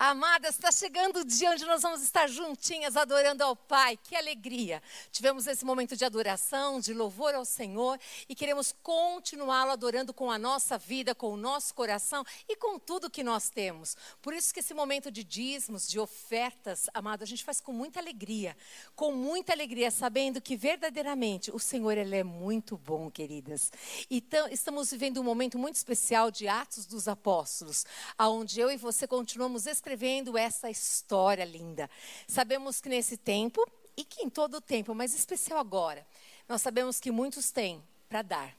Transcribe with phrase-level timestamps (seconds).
[0.00, 3.96] Amadas, está chegando o dia onde nós vamos estar juntinhas adorando ao Pai.
[3.96, 4.80] Que alegria!
[5.10, 7.98] Tivemos esse momento de adoração, de louvor ao Senhor
[8.28, 13.10] e queremos continuá-lo adorando com a nossa vida, com o nosso coração e com tudo
[13.10, 13.96] que nós temos.
[14.22, 17.98] Por isso que esse momento de dízimos, de ofertas, amado, a gente faz com muita
[17.98, 18.56] alegria,
[18.94, 23.72] com muita alegria, sabendo que verdadeiramente o Senhor ele é muito bom, queridas.
[24.08, 27.84] Então, estamos vivendo um momento muito especial de Atos dos Apóstolos,
[28.16, 31.88] aonde eu e você continuamos escrevendo escrevendo essa história linda.
[32.26, 36.06] Sabemos que nesse tempo, e que em todo o tempo, mas especial agora,
[36.46, 38.56] nós sabemos que muitos têm para dar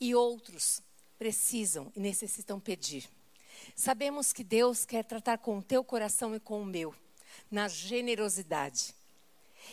[0.00, 0.80] e outros
[1.18, 3.08] precisam e necessitam pedir.
[3.74, 6.94] Sabemos que Deus quer tratar com o teu coração e com o meu,
[7.50, 8.94] na generosidade.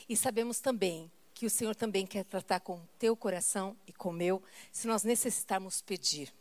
[0.09, 4.09] E sabemos também que o Senhor também quer tratar com o teu coração e com
[4.09, 6.34] o meu, se nós necessitarmos pedir.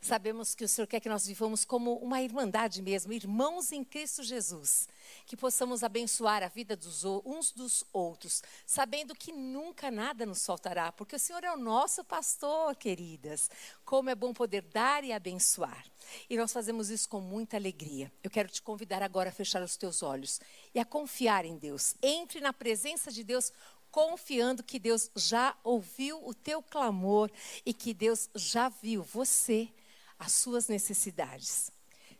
[0.00, 4.22] Sabemos que o Senhor quer que nós vivamos como uma irmandade mesmo, irmãos em Cristo
[4.22, 4.88] Jesus.
[5.26, 10.92] Que possamos abençoar a vida dos uns dos outros, sabendo que nunca nada nos faltará,
[10.92, 13.50] porque o Senhor é o nosso pastor, queridas.
[13.84, 15.84] Como é bom poder dar e abençoar.
[16.30, 18.12] E nós fazemos isso com muita alegria.
[18.22, 20.40] Eu quero te convidar agora a fechar os teus olhos
[20.74, 21.96] e a confiar em Deus.
[22.02, 23.52] Entre na presença de Deus
[23.90, 27.30] confiando que Deus já ouviu o teu clamor
[27.64, 29.68] e que Deus já viu você
[30.18, 31.70] as suas necessidades.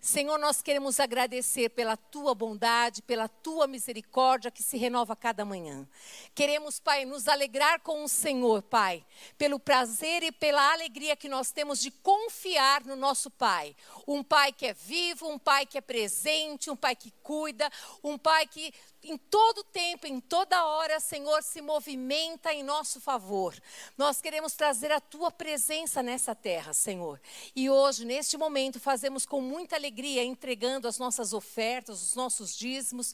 [0.01, 5.89] Senhor, nós queremos agradecer pela tua bondade, pela tua misericórdia que se renova cada manhã.
[6.37, 9.05] Queremos, Pai, nos alegrar com o Senhor, Pai,
[9.37, 13.75] pelo prazer e pela alegria que nós temos de confiar no nosso Pai.
[14.07, 17.69] Um Pai que é vivo, um Pai que é presente, um Pai que cuida,
[18.03, 23.55] um Pai que em todo tempo, em toda hora, Senhor, se movimenta em nosso favor.
[23.97, 27.21] Nós queremos trazer a tua presença nessa terra, Senhor.
[27.55, 33.13] E hoje, neste momento, fazemos com muita alegria, entregando as nossas ofertas, os nossos dízimos,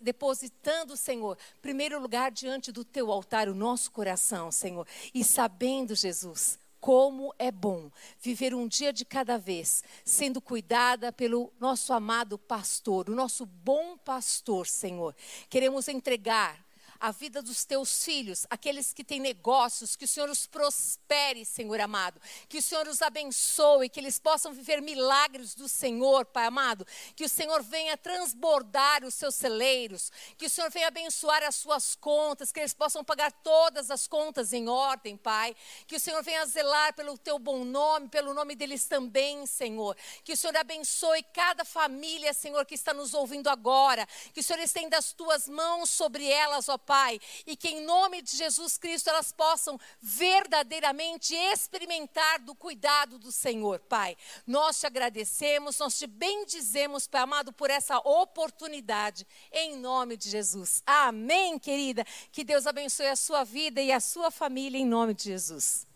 [0.00, 4.86] depositando, Senhor, primeiro lugar diante do teu altar, o nosso coração, Senhor.
[5.12, 7.90] E sabendo, Jesus, como é bom
[8.20, 13.96] viver um dia de cada vez, sendo cuidada pelo nosso amado pastor, o nosso bom
[13.98, 15.14] pastor, Senhor.
[15.48, 16.61] Queremos entregar
[17.02, 21.80] a vida dos teus filhos, aqueles que têm negócios, que o Senhor os prospere, Senhor
[21.80, 26.86] amado, que o Senhor os abençoe, que eles possam viver milagres do Senhor, Pai amado,
[27.16, 31.96] que o Senhor venha transbordar os seus celeiros, que o Senhor venha abençoar as suas
[31.96, 35.56] contas, que eles possam pagar todas as contas em ordem, Pai,
[35.88, 40.34] que o Senhor venha zelar pelo teu bom nome, pelo nome deles também, Senhor, que
[40.34, 44.96] o Senhor abençoe cada família, Senhor, que está nos ouvindo agora, que o Senhor estenda
[44.96, 49.08] as tuas mãos sobre elas, ó Pai Pai, e que em nome de Jesus Cristo
[49.08, 54.14] elas possam verdadeiramente experimentar do cuidado do Senhor, Pai.
[54.46, 60.82] Nós te agradecemos, nós te bendizemos, Pai amado, por essa oportunidade, em nome de Jesus.
[60.84, 62.04] Amém, querida.
[62.30, 65.86] Que Deus abençoe a sua vida e a sua família, em nome de Jesus.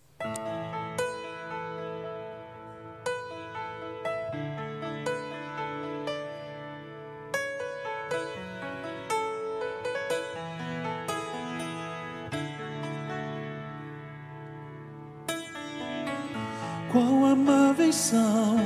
[16.97, 18.57] Quão amáveis são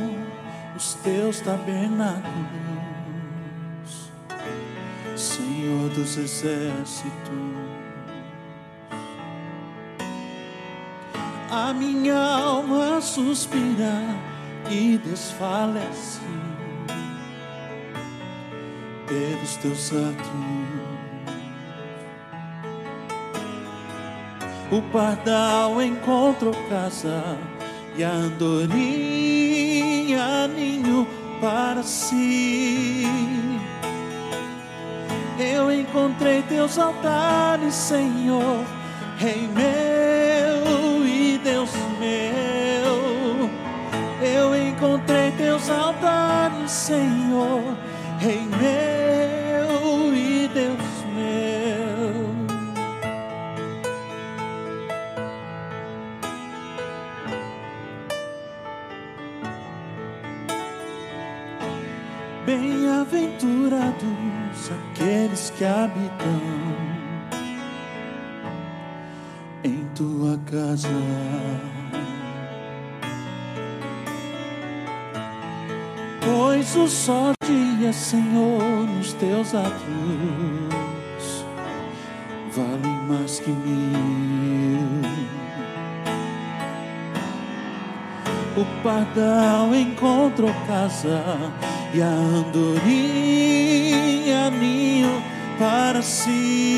[0.76, 2.22] os teus tabernáculos,
[5.16, 7.10] Senhor dos exércitos.
[11.50, 14.00] A minha alma suspira
[14.70, 16.20] e desfalece
[19.08, 20.30] pelos teus atos.
[24.70, 27.49] O pardal encontrou casa
[28.00, 29.68] e andorinha
[30.48, 31.06] ninho
[31.38, 33.04] para si.
[35.38, 38.64] Eu encontrei teus altares, Senhor,
[39.18, 43.50] Rei meu e Deus meu.
[44.26, 47.76] Eu encontrei teus altares, Senhor,
[48.18, 48.89] Rei meu
[70.50, 70.88] casa.
[76.24, 79.80] Pois o sol dia, Senhor, nos teus atos
[82.52, 85.10] vale mais que mil.
[88.60, 91.22] o pardal encontrou casa
[91.94, 93.30] e a andorinha
[94.50, 95.22] ninho
[95.58, 96.69] para si.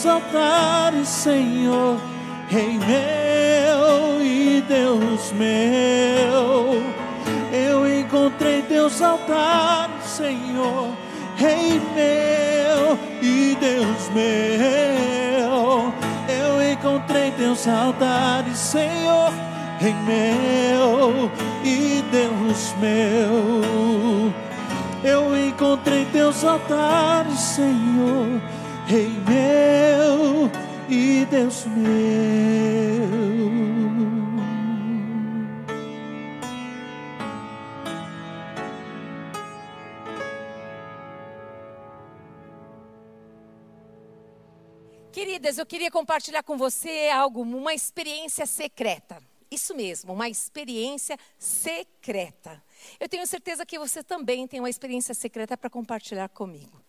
[0.00, 2.00] Teus altares, Senhor,
[2.48, 6.82] Rei meu e Deus meu.
[7.52, 10.88] Eu encontrei teus altares, Senhor,
[11.36, 15.92] Rei meu e Deus meu.
[16.28, 19.30] Eu encontrei teus altares, Senhor,
[19.78, 21.30] Rei meu
[21.62, 24.32] e Deus meu.
[25.04, 28.40] Eu encontrei teus altares, Senhor,
[28.90, 30.50] Rei meu
[30.88, 32.10] e Deus meu.
[45.12, 49.22] Queridas, eu queria compartilhar com você algo, uma experiência secreta.
[49.48, 52.60] Isso mesmo, uma experiência secreta.
[52.98, 56.79] Eu tenho certeza que você também tem uma experiência secreta para compartilhar comigo.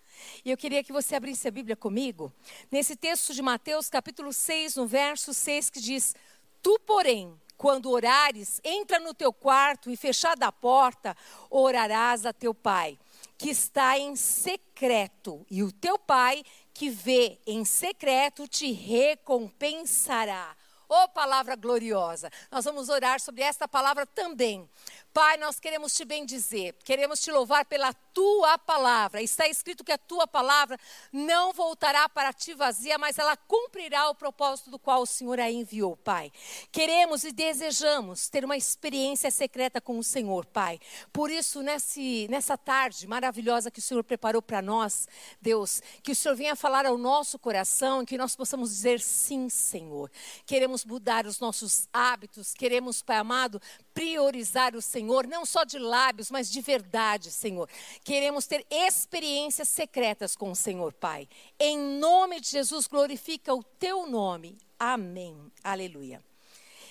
[0.44, 2.34] E eu queria que você abrisse a Bíblia comigo,
[2.72, 6.16] nesse texto de Mateus, capítulo 6, no verso 6, que diz:
[6.62, 11.16] Tu, porém, quando orares, entra no teu quarto e fechada a porta,
[11.48, 12.98] orarás a teu pai,
[13.38, 20.58] que está em secreto, e o teu pai, que vê em secreto, te recompensará.
[20.90, 22.30] Ô oh, palavra gloriosa.
[22.52, 24.70] Nós vamos orar sobre esta palavra também.
[25.14, 29.22] Pai, nós queremos te bendizer, queremos te louvar pela tua palavra.
[29.22, 30.78] Está escrito que a tua palavra
[31.12, 35.50] não voltará para ti vazia, mas ela cumprirá o propósito do qual o Senhor a
[35.50, 36.32] enviou, Pai.
[36.72, 40.80] Queremos e desejamos ter uma experiência secreta com o Senhor, Pai.
[41.12, 45.08] Por isso, nesse, nessa tarde maravilhosa que o Senhor preparou para nós,
[45.42, 49.50] Deus, que o Senhor venha falar ao nosso coração e que nós possamos dizer sim,
[49.50, 50.12] Senhor.
[50.46, 53.62] Queremos mudar os nossos hábitos, queremos, Pai amado,
[53.94, 57.70] priorizar o Senhor, não só de lábios, mas de verdade, Senhor.
[58.04, 61.30] Queremos ter experiências secretas com o Senhor, Pai.
[61.60, 64.58] Em nome de Jesus, glorifica o teu nome.
[64.80, 65.52] Amém.
[65.64, 66.24] Aleluia.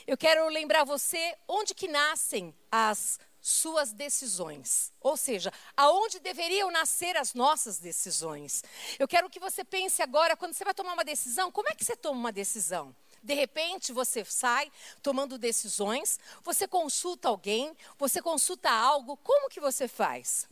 [0.07, 4.93] Eu quero lembrar você onde que nascem as suas decisões.
[5.01, 8.63] Ou seja, aonde deveriam nascer as nossas decisões.
[8.99, 11.85] Eu quero que você pense agora, quando você vai tomar uma decisão, como é que
[11.85, 12.95] você toma uma decisão?
[13.23, 14.71] De repente você sai
[15.03, 20.49] tomando decisões, você consulta alguém, você consulta algo, como que você faz?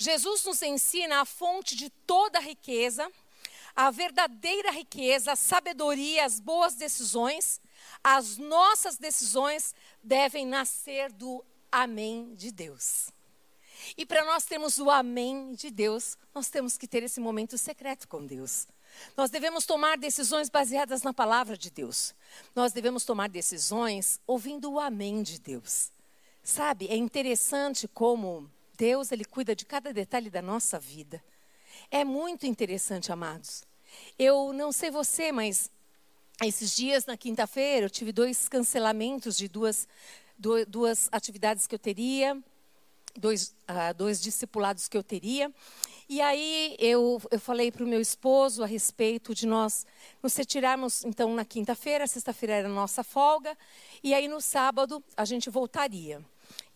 [0.00, 3.10] Jesus nos ensina a fonte de toda a riqueza,
[3.74, 7.60] a verdadeira riqueza, a sabedoria, as boas decisões.
[8.02, 13.10] As nossas decisões devem nascer do amém de Deus.
[13.96, 18.06] E para nós termos o amém de Deus, nós temos que ter esse momento secreto
[18.06, 18.68] com Deus.
[19.16, 22.14] Nós devemos tomar decisões baseadas na palavra de Deus.
[22.54, 25.90] Nós devemos tomar decisões ouvindo o amém de Deus.
[26.42, 28.48] Sabe, é interessante como
[28.78, 31.22] Deus ele cuida de cada detalhe da nossa vida.
[31.90, 33.64] É muito interessante, amados.
[34.16, 35.68] Eu não sei você, mas
[36.44, 39.88] esses dias na quinta-feira eu tive dois cancelamentos de duas,
[40.68, 42.40] duas atividades que eu teria,
[43.16, 45.52] dois, uh, dois discipulados que eu teria.
[46.08, 49.84] E aí eu, eu falei para o meu esposo a respeito de nós
[50.22, 53.58] nos retirarmos, então, na quinta-feira, sexta-feira era nossa folga,
[54.04, 56.24] e aí no sábado a gente voltaria.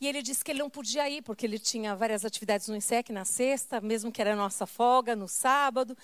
[0.02, 3.12] E ele disse que ele não podia ir, porque ele tinha várias atividades no INSEC
[3.12, 5.96] na sexta, mesmo que era nossa folga, no sábado.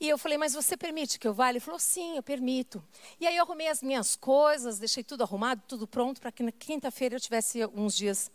[0.00, 1.50] E eu falei, mas você permite que eu vá?
[1.50, 2.82] Ele falou, sim, eu permito.
[3.20, 6.50] E aí eu arrumei as minhas coisas, deixei tudo arrumado, tudo pronto, para que na
[6.52, 8.30] quinta-feira eu tivesse uns dias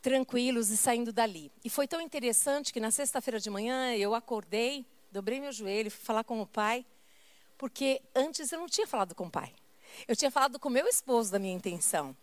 [0.00, 1.52] tranquilos e saindo dali.
[1.62, 6.02] E foi tão interessante que na sexta-feira de manhã eu acordei, dobrei meu joelho, fui
[6.02, 6.86] falar com o pai,
[7.58, 9.52] porque antes eu não tinha falado com o pai.
[10.08, 12.16] Eu tinha falado com o meu esposo da minha intenção.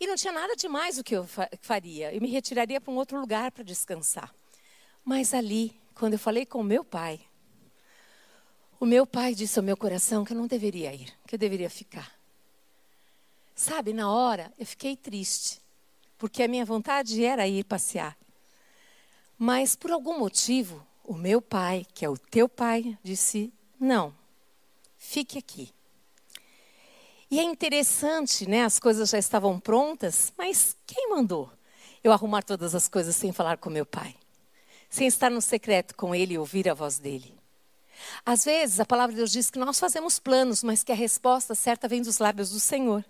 [0.00, 1.26] E não tinha nada demais o que eu
[1.60, 2.12] faria.
[2.12, 4.34] Eu me retiraria para um outro lugar para descansar.
[5.04, 7.20] Mas ali, quando eu falei com o meu pai,
[8.78, 11.68] o meu pai disse ao meu coração que eu não deveria ir, que eu deveria
[11.68, 12.12] ficar.
[13.54, 15.60] Sabe, na hora eu fiquei triste
[16.20, 18.14] porque a minha vontade era ir passear.
[19.38, 24.14] Mas por algum motivo, o meu pai, que é o teu pai, disse: não,
[24.98, 25.72] fique aqui.
[27.30, 28.64] E é interessante, né?
[28.64, 31.48] As coisas já estavam prontas, mas quem mandou
[32.02, 34.16] eu arrumar todas as coisas sem falar com meu pai?
[34.88, 37.32] Sem estar no secreto com ele e ouvir a voz dele?
[38.26, 41.54] Às vezes, a palavra de Deus diz que nós fazemos planos, mas que a resposta
[41.54, 43.04] certa vem dos lábios do Senhor.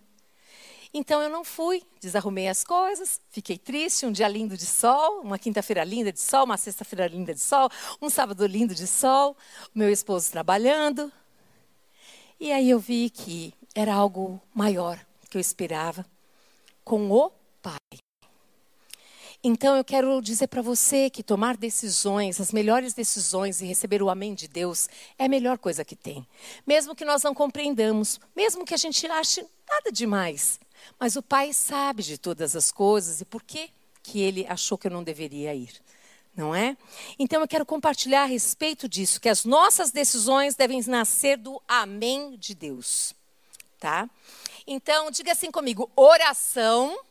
[0.93, 5.39] Então eu não fui, desarrumei as coisas, fiquei triste, um dia lindo de sol, uma
[5.39, 7.71] quinta-feira linda de sol, uma sexta-feira linda de sol,
[8.03, 9.37] um sábado lindo de sol,
[9.73, 11.11] meu esposo trabalhando.
[12.41, 14.99] E aí eu vi que era algo maior
[15.29, 16.05] que eu esperava
[16.85, 17.31] com o
[17.63, 17.99] Pai.
[19.43, 24.11] Então eu quero dizer para você que tomar decisões, as melhores decisões e receber o
[24.11, 26.27] amém de Deus é a melhor coisa que tem.
[26.67, 30.61] Mesmo que nós não compreendamos, mesmo que a gente ache nada demais,
[30.99, 33.71] mas o Pai sabe de todas as coisas e por que
[34.03, 35.73] que ele achou que eu não deveria ir.
[36.37, 36.77] Não é?
[37.19, 42.37] Então eu quero compartilhar a respeito disso, que as nossas decisões devem nascer do amém
[42.37, 43.15] de Deus.
[43.81, 44.09] Tá?
[44.67, 47.03] Então, diga assim comigo: oração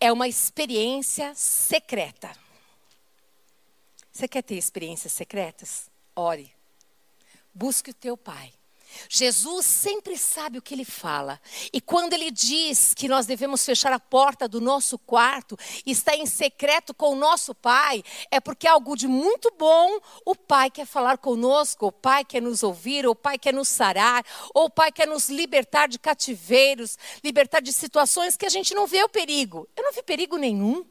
[0.00, 2.30] é uma experiência secreta.
[4.12, 5.90] Você quer ter experiências secretas?
[6.14, 6.54] Ore.
[7.52, 8.52] Busque o teu pai.
[9.08, 11.40] Jesus sempre sabe o que ele fala.
[11.72, 16.14] E quando ele diz que nós devemos fechar a porta do nosso quarto e estar
[16.16, 20.70] em secreto com o nosso Pai, é porque é algo de muito bom o Pai
[20.70, 24.24] quer falar conosco, o Pai quer nos ouvir, o Pai quer nos sarar,
[24.54, 28.86] ou o Pai quer nos libertar de cativeiros, libertar de situações que a gente não
[28.86, 29.68] vê o perigo.
[29.76, 30.84] Eu não vi perigo nenhum.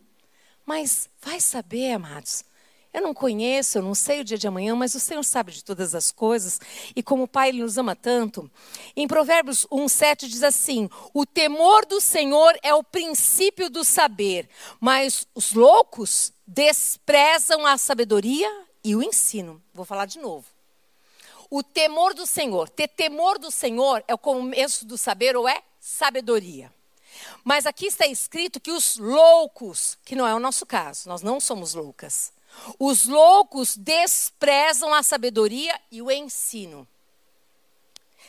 [0.66, 2.46] Mas vai saber, amados
[2.94, 5.64] eu não conheço, eu não sei o dia de amanhã, mas o Senhor sabe de
[5.64, 6.62] todas as coisas.
[6.96, 8.50] E como o Pai Ele nos ama tanto,
[8.96, 14.48] em Provérbios 1,7 diz assim: O temor do Senhor é o princípio do saber,
[14.80, 18.50] mas os loucos desprezam a sabedoria
[18.84, 19.60] e o ensino.
[19.74, 20.46] Vou falar de novo.
[21.50, 25.64] O temor do Senhor, ter temor do Senhor é o começo do saber ou é
[25.80, 26.72] sabedoria.
[27.44, 31.40] Mas aqui está escrito que os loucos, que não é o nosso caso, nós não
[31.40, 32.32] somos loucas.
[32.80, 36.88] Os loucos desprezam a sabedoria e o ensino.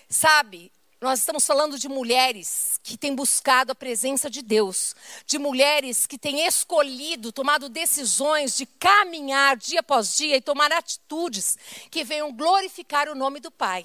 [0.08, 4.94] Sabe, nós estamos falando de mulheres que têm buscado a presença de Deus,
[5.26, 11.58] de mulheres que têm escolhido, tomado decisões de caminhar dia após dia e tomar atitudes
[11.90, 13.84] que venham glorificar o nome do Pai.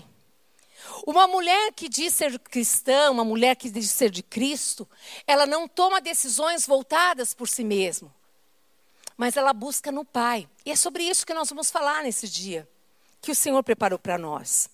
[1.05, 4.87] Uma mulher que diz ser cristã, uma mulher que diz ser de Cristo,
[5.27, 8.18] ela não toma decisões voltadas por si mesma
[9.19, 10.47] mas ela busca no Pai.
[10.65, 12.65] E é sobre isso que nós vamos falar nesse dia,
[13.21, 14.69] que o Senhor preparou para nós.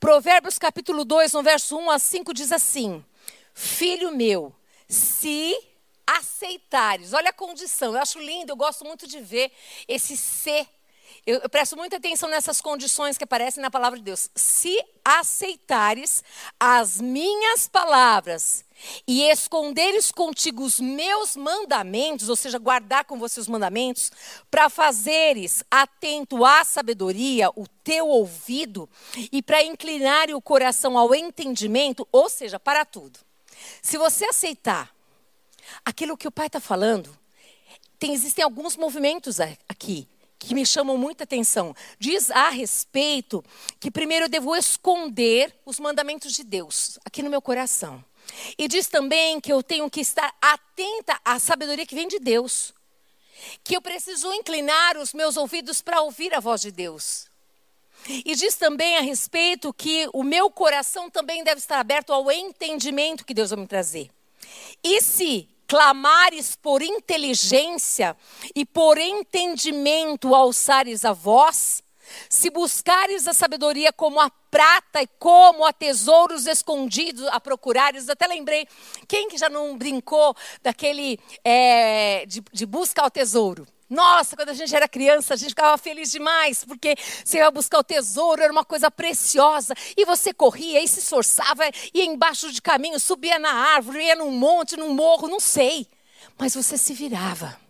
[0.00, 3.04] Provérbios capítulo 2, no verso 1 a 5 diz assim:
[3.52, 4.50] Filho meu,
[4.88, 5.54] se
[6.06, 9.52] aceitares, olha a condição, eu acho lindo, eu gosto muito de ver
[9.86, 10.66] esse ser
[11.24, 14.28] eu, eu, presto muita atenção nessas condições que aparecem na palavra de Deus.
[14.34, 16.24] Se aceitares
[16.58, 18.64] as minhas palavras
[19.06, 24.10] e esconderes contigo os meus mandamentos, ou seja, guardar com você os mandamentos,
[24.50, 28.88] para fazeres atento à sabedoria o teu ouvido
[29.30, 33.18] e para inclinar o coração ao entendimento, ou seja, para tudo.
[33.80, 34.94] Se você aceitar
[35.84, 37.16] aquilo que o Pai está falando,
[37.98, 40.08] tem, existem alguns movimentos aqui
[40.38, 41.74] que me chamam muita atenção.
[41.98, 43.44] Diz a respeito
[43.78, 48.04] que primeiro eu devo esconder os mandamentos de Deus aqui no meu coração.
[48.58, 52.72] E diz também que eu tenho que estar atenta à sabedoria que vem de Deus.
[53.64, 57.30] Que eu preciso inclinar os meus ouvidos para ouvir a voz de Deus.
[58.08, 63.24] E diz também a respeito que o meu coração também deve estar aberto ao entendimento
[63.24, 64.10] que Deus vai me trazer.
[64.82, 68.16] E se clamares por inteligência
[68.54, 71.81] e por entendimento alçares a voz,
[72.28, 78.26] se buscares a sabedoria como a prata e como a tesouros escondidos a procurares, até
[78.26, 78.66] lembrei,
[79.08, 83.66] quem que já não brincou daquele é, de, de busca ao tesouro?
[83.92, 87.78] Nossa, quando a gente era criança, a gente ficava feliz demais, porque você ia buscar
[87.78, 89.74] o tesouro, era uma coisa preciosa.
[89.94, 94.30] E você corria e se esforçava, ia embaixo de caminho, subia na árvore, ia num
[94.30, 95.86] monte, num morro, não sei.
[96.38, 97.61] Mas você se virava.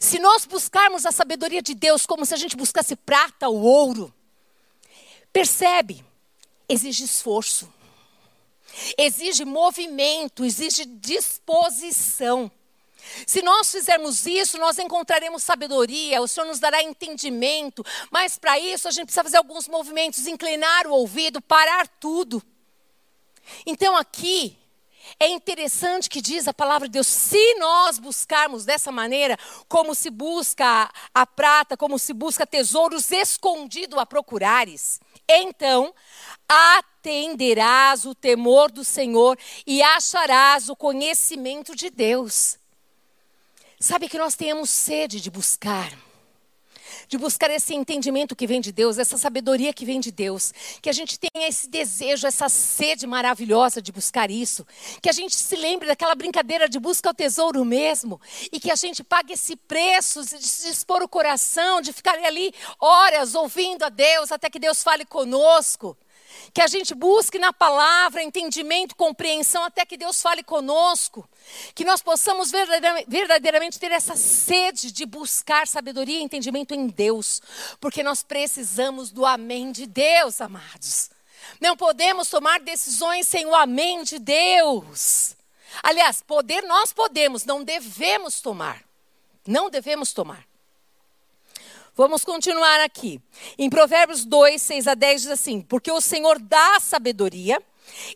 [0.00, 4.12] Se nós buscarmos a sabedoria de Deus como se a gente buscasse prata ou ouro,
[5.32, 6.04] percebe,
[6.68, 7.72] exige esforço,
[8.96, 12.50] exige movimento, exige disposição.
[13.26, 18.88] Se nós fizermos isso, nós encontraremos sabedoria, o Senhor nos dará entendimento, mas para isso
[18.88, 22.42] a gente precisa fazer alguns movimentos, inclinar o ouvido, parar tudo.
[23.64, 24.56] Então aqui
[25.18, 30.10] é interessante que diz a palavra de Deus, se nós buscarmos dessa maneira, como se
[30.10, 35.94] busca a prata, como se busca tesouros escondidos a procurares, então
[36.48, 42.58] atenderás o temor do Senhor e acharás o conhecimento de Deus.
[43.78, 45.92] Sabe que nós tenhamos sede de buscar,
[47.08, 50.90] de buscar esse entendimento que vem de Deus, essa sabedoria que vem de Deus, que
[50.90, 54.66] a gente tenha esse desejo, essa sede maravilhosa de buscar isso,
[55.00, 58.20] que a gente se lembre daquela brincadeira de busca ao tesouro mesmo,
[58.52, 63.34] e que a gente pague esse preço de expor o coração, de ficar ali horas
[63.34, 65.96] ouvindo a Deus até que Deus fale conosco.
[66.52, 71.28] Que a gente busque na palavra entendimento, compreensão, até que Deus fale conosco.
[71.74, 72.50] Que nós possamos
[73.06, 77.40] verdadeiramente ter essa sede de buscar sabedoria e entendimento em Deus.
[77.80, 81.10] Porque nós precisamos do amém de Deus, amados.
[81.60, 85.36] Não podemos tomar decisões sem o amém de Deus.
[85.82, 88.82] Aliás, poder nós podemos, não devemos tomar.
[89.46, 90.44] Não devemos tomar.
[91.96, 93.18] Vamos continuar aqui.
[93.56, 97.58] Em Provérbios 2, 6 a 10 diz assim: Porque o Senhor dá a sabedoria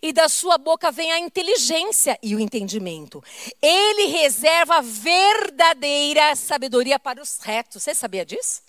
[0.03, 3.25] e da sua boca vem a inteligência e o entendimento.
[3.63, 7.83] Ele reserva verdadeira sabedoria para os retos.
[7.83, 8.61] Você sabia disso?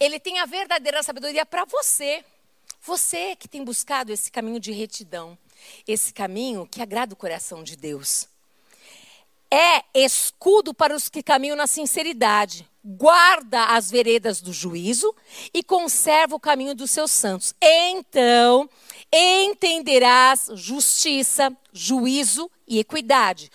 [0.00, 2.24] Ele tem a verdadeira sabedoria para você.
[2.80, 5.36] Você que tem buscado esse caminho de retidão,
[5.86, 8.26] esse caminho que agrada o coração de Deus.
[9.50, 15.14] É escudo para os que caminham na sinceridade guarda as veredas do juízo
[15.54, 17.54] e conserva o caminho dos seus santos.
[17.60, 18.68] Então
[19.12, 23.50] entenderás justiça, juízo e equidade.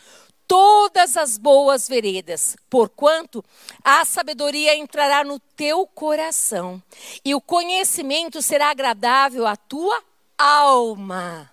[0.47, 3.43] Todas as boas veredas, porquanto
[3.83, 6.81] a sabedoria entrará no teu coração
[7.25, 10.01] e o conhecimento será agradável à tua
[10.37, 11.51] alma.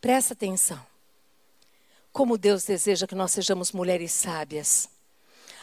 [0.00, 0.80] Presta atenção.
[2.12, 4.88] Como Deus deseja que nós sejamos mulheres sábias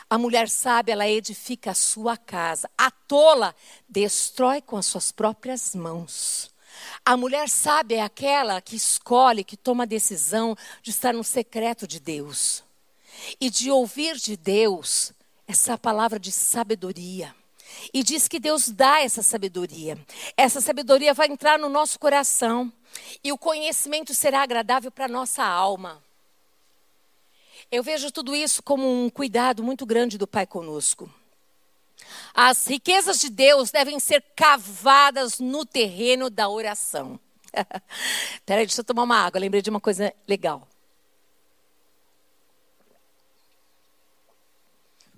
[0.09, 2.69] a mulher sábia, ela edifica a sua casa.
[2.77, 3.55] A tola
[3.87, 6.51] destrói com as suas próprias mãos.
[7.05, 11.87] A mulher sábia é aquela que escolhe, que toma a decisão de estar no secreto
[11.87, 12.63] de Deus.
[13.39, 15.13] E de ouvir de Deus
[15.47, 17.33] essa palavra de sabedoria.
[17.93, 19.97] E diz que Deus dá essa sabedoria.
[20.37, 22.71] Essa sabedoria vai entrar no nosso coração.
[23.23, 26.03] E o conhecimento será agradável para a nossa alma.
[27.73, 31.11] Eu vejo tudo isso como um cuidado muito grande do Pai conosco.
[32.31, 37.19] As riquezas de Deus devem ser cavadas no terreno da oração.
[38.45, 39.39] Peraí, deixa eu tomar uma água.
[39.39, 40.67] lembrei de uma coisa legal.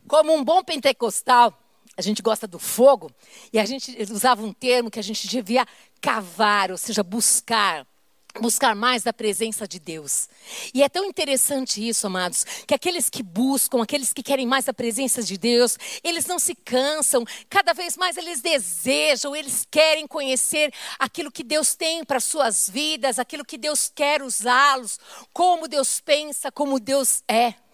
[0.08, 1.62] Como um bom pentecostal,
[1.98, 3.12] a gente gosta do fogo,
[3.52, 5.68] e a gente usava um termo que a gente devia
[6.00, 7.86] cavar, ou seja, buscar
[8.40, 10.28] buscar mais da presença de Deus.
[10.74, 14.74] E é tão interessante isso, amados, que aqueles que buscam, aqueles que querem mais da
[14.74, 20.74] presença de Deus, eles não se cansam, cada vez mais eles desejam, eles querem conhecer
[21.00, 25.00] aquilo que Deus tem para suas vidas, aquilo que Deus quer usá-los,
[25.34, 27.65] como Deus pensa, como Deus é.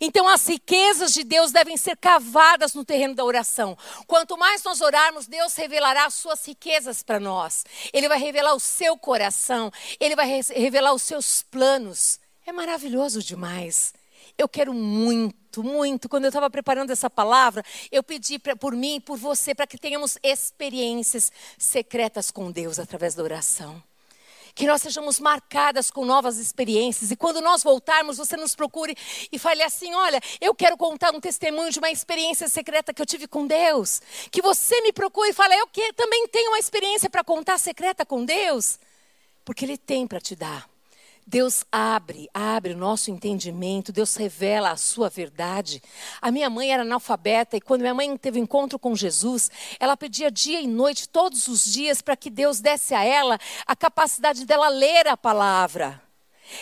[0.00, 3.76] Então, as riquezas de Deus devem ser cavadas no terreno da oração.
[4.06, 7.64] Quanto mais nós orarmos, Deus revelará as suas riquezas para nós.
[7.92, 12.20] Ele vai revelar o seu coração, ele vai revelar os seus planos.
[12.46, 13.94] É maravilhoso demais.
[14.36, 16.08] Eu quero muito, muito.
[16.08, 19.66] Quando eu estava preparando essa palavra, eu pedi pra, por mim e por você para
[19.66, 23.82] que tenhamos experiências secretas com Deus através da oração
[24.54, 27.10] que nós sejamos marcadas com novas experiências.
[27.10, 28.96] E quando nós voltarmos, você nos procure
[29.30, 33.06] e fale assim: olha, eu quero contar um testemunho de uma experiência secreta que eu
[33.06, 34.00] tive com Deus.
[34.30, 38.04] Que você me procure e fale: eu que também tenho uma experiência para contar secreta
[38.04, 38.78] com Deus.
[39.44, 40.71] Porque Ele tem para te dar.
[41.26, 45.82] Deus abre, abre o nosso entendimento, Deus revela a sua verdade.
[46.20, 50.30] A minha mãe era analfabeta e quando minha mãe teve encontro com Jesus, ela pedia
[50.30, 54.68] dia e noite, todos os dias, para que Deus desse a ela a capacidade dela
[54.68, 56.02] ler a palavra.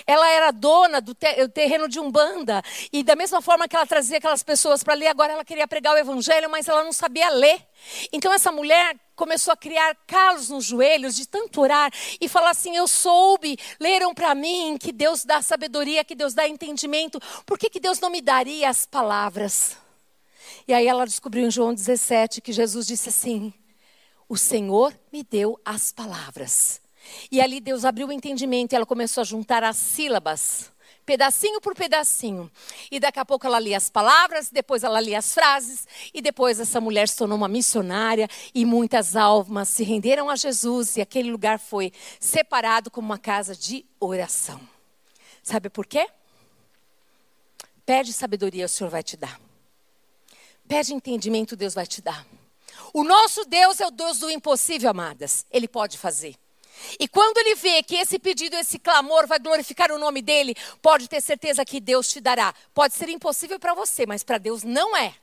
[0.07, 2.63] Ela era dona do terreno de Umbanda.
[2.93, 5.95] E da mesma forma que ela trazia aquelas pessoas para ler, agora ela queria pregar
[5.95, 7.61] o evangelho, mas ela não sabia ler.
[8.13, 12.77] Então essa mulher começou a criar calos nos joelhos de tanto orar e falar assim:
[12.77, 17.21] Eu soube, leram para mim que Deus dá sabedoria, que Deus dá entendimento.
[17.45, 19.77] Por que, que Deus não me daria as palavras?
[20.67, 23.53] E aí ela descobriu em João 17 que Jesus disse assim:
[24.29, 26.81] O Senhor me deu as palavras.
[27.31, 30.71] E ali Deus abriu o entendimento e ela começou a juntar as sílabas,
[31.05, 32.51] pedacinho por pedacinho.
[32.91, 36.61] E daqui a pouco ela lia as palavras, depois ela lia as frases, e depois
[36.61, 41.31] essa mulher se tornou uma missionária e muitas almas se renderam a Jesus e aquele
[41.31, 44.61] lugar foi separado como uma casa de oração.
[45.43, 46.07] Sabe por quê?
[47.85, 49.41] Pede sabedoria, o Senhor vai te dar.
[50.69, 52.25] Pede entendimento, Deus vai te dar.
[52.93, 55.45] O nosso Deus é o Deus do impossível, amadas.
[55.51, 56.37] Ele pode fazer.
[56.99, 61.09] E quando ele vê que esse pedido, esse clamor vai glorificar o nome dele, pode
[61.09, 62.55] ter certeza que Deus te dará.
[62.75, 65.15] Pode ser impossível para você, mas para Deus não é.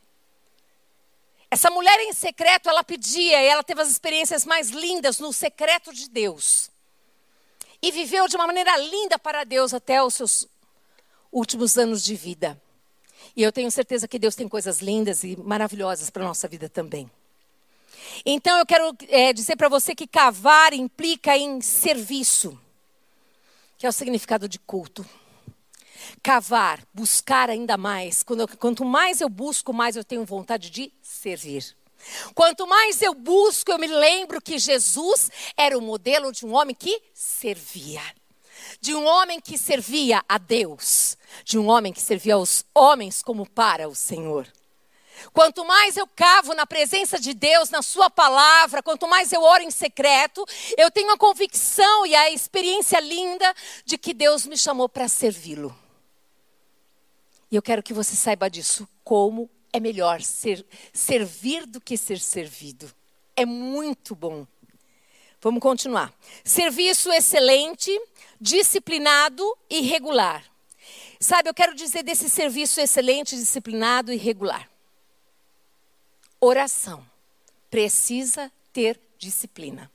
[1.49, 5.93] Essa mulher em secreto, ela pedia e ela teve as experiências mais lindas no secreto
[5.93, 6.69] de Deus.
[7.81, 10.47] E viveu de uma maneira linda para Deus até os seus
[11.31, 12.61] últimos anos de vida.
[13.35, 16.67] E eu tenho certeza que Deus tem coisas lindas e maravilhosas para a nossa vida
[16.67, 17.09] também.
[18.25, 22.59] Então eu quero é, dizer para você que cavar implica em serviço,
[23.77, 25.05] que é o significado de culto.
[26.23, 28.23] Cavar, buscar ainda mais.
[28.29, 31.75] Eu, quanto mais eu busco, mais eu tenho vontade de servir.
[32.33, 36.75] Quanto mais eu busco, eu me lembro que Jesus era o modelo de um homem
[36.75, 38.01] que servia.
[38.79, 41.17] De um homem que servia a Deus.
[41.43, 44.47] De um homem que servia aos homens como para o Senhor.
[45.33, 49.63] Quanto mais eu cavo na presença de Deus, na Sua palavra, quanto mais eu oro
[49.63, 50.45] em secreto,
[50.77, 53.53] eu tenho a convicção e a experiência linda
[53.85, 55.77] de que Deus me chamou para servi-lo.
[57.49, 62.19] E eu quero que você saiba disso, como é melhor ser, servir do que ser
[62.19, 62.91] servido.
[63.35, 64.45] É muito bom.
[65.39, 66.13] Vamos continuar.
[66.43, 67.91] Serviço excelente,
[68.41, 70.43] disciplinado e regular.
[71.19, 74.69] Sabe, eu quero dizer desse serviço excelente, disciplinado e regular.
[76.39, 77.05] Oração
[77.69, 79.91] precisa ter disciplina.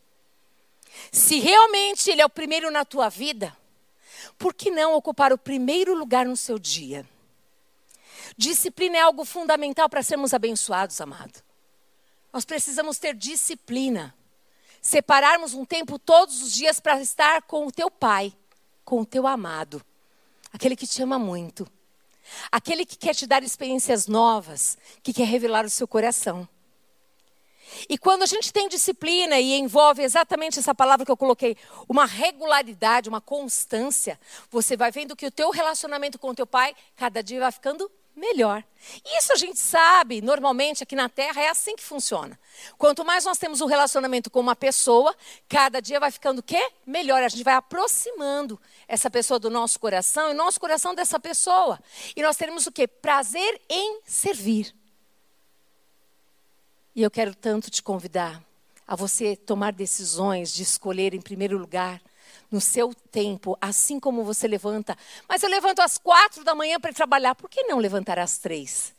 [1.11, 3.57] Se realmente ele é o primeiro na tua vida,
[4.39, 7.09] por que não ocupar o primeiro lugar no seu dia?
[8.37, 11.43] Disciplina é algo fundamental para sermos abençoados, amado.
[12.33, 14.15] Nós precisamos ter disciplina.
[14.81, 18.33] Separarmos um tempo todos os dias para estar com o teu pai,
[18.85, 19.85] com o teu amado,
[20.53, 21.69] aquele que te ama muito,
[22.51, 26.49] aquele que quer te dar experiências novas, que quer revelar o seu coração.
[27.89, 31.57] E quando a gente tem disciplina e envolve exatamente essa palavra que eu coloquei,
[31.89, 34.19] uma regularidade, uma constância,
[34.51, 37.91] você vai vendo que o teu relacionamento com o teu pai cada dia vai ficando
[38.15, 38.65] melhor.
[39.19, 42.39] Isso a gente sabe, normalmente aqui na Terra é assim que funciona.
[42.77, 45.15] Quanto mais nós temos um relacionamento com uma pessoa,
[45.49, 46.71] cada dia vai ficando o quê?
[46.87, 47.23] Melhor.
[47.23, 51.79] A gente vai aproximando essa pessoa do nosso coração e nosso coração dessa pessoa.
[52.17, 52.87] E nós teremos o quê?
[52.87, 54.75] Prazer em servir.
[56.95, 58.43] E eu quero tanto te convidar
[58.87, 62.03] a você tomar decisões de escolher em primeiro lugar
[62.53, 64.97] no seu tempo, assim como você levanta.
[65.29, 68.39] Mas eu levanto às quatro da manhã para ir trabalhar, por que não levantar às
[68.39, 68.95] três?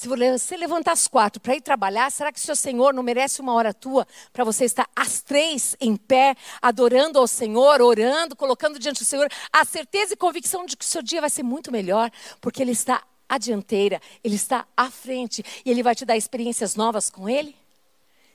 [0.00, 3.40] Se você levantar às quatro para ir trabalhar, será que o seu Senhor não merece
[3.40, 8.78] uma hora tua para você estar às três em pé, adorando ao Senhor, orando, colocando
[8.78, 11.70] diante do Senhor a certeza e convicção de que o seu dia vai ser muito
[11.70, 16.16] melhor, porque Ele está à dianteira, Ele está à frente e Ele vai te dar
[16.16, 17.54] experiências novas com Ele?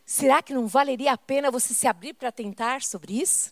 [0.06, 3.52] Será que não valeria a pena você se abrir para tentar sobre isso?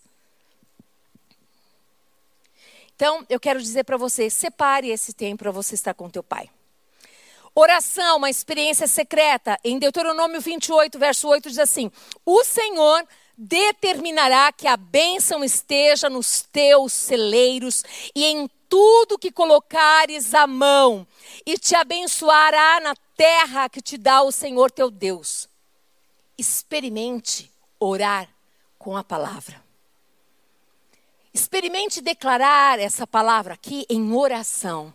[2.96, 6.50] Então, eu quero dizer para você, separe esse tempo para você estar com teu pai.
[7.56, 9.60] Oração, uma experiência secreta.
[9.64, 11.92] Em Deuteronômio 28, verso 8 diz assim:
[12.26, 13.06] O Senhor
[13.38, 17.84] determinará que a bênção esteja nos teus celeiros
[18.16, 21.06] e em tudo que colocares a mão,
[21.46, 25.48] e te abençoará na terra que te dá o Senhor teu Deus.
[26.36, 28.28] Experimente orar
[28.80, 29.63] com a palavra.
[31.34, 34.94] Experimente declarar essa palavra aqui em oração,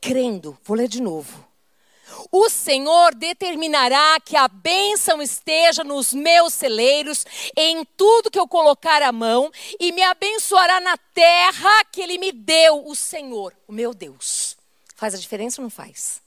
[0.00, 0.58] crendo.
[0.64, 1.46] Vou ler de novo.
[2.30, 7.24] O Senhor determinará que a bênção esteja nos meus celeiros,
[7.56, 12.32] em tudo que eu colocar a mão, e me abençoará na terra que Ele me
[12.32, 14.56] deu, o Senhor, o meu Deus.
[14.96, 16.20] Faz a diferença ou não faz?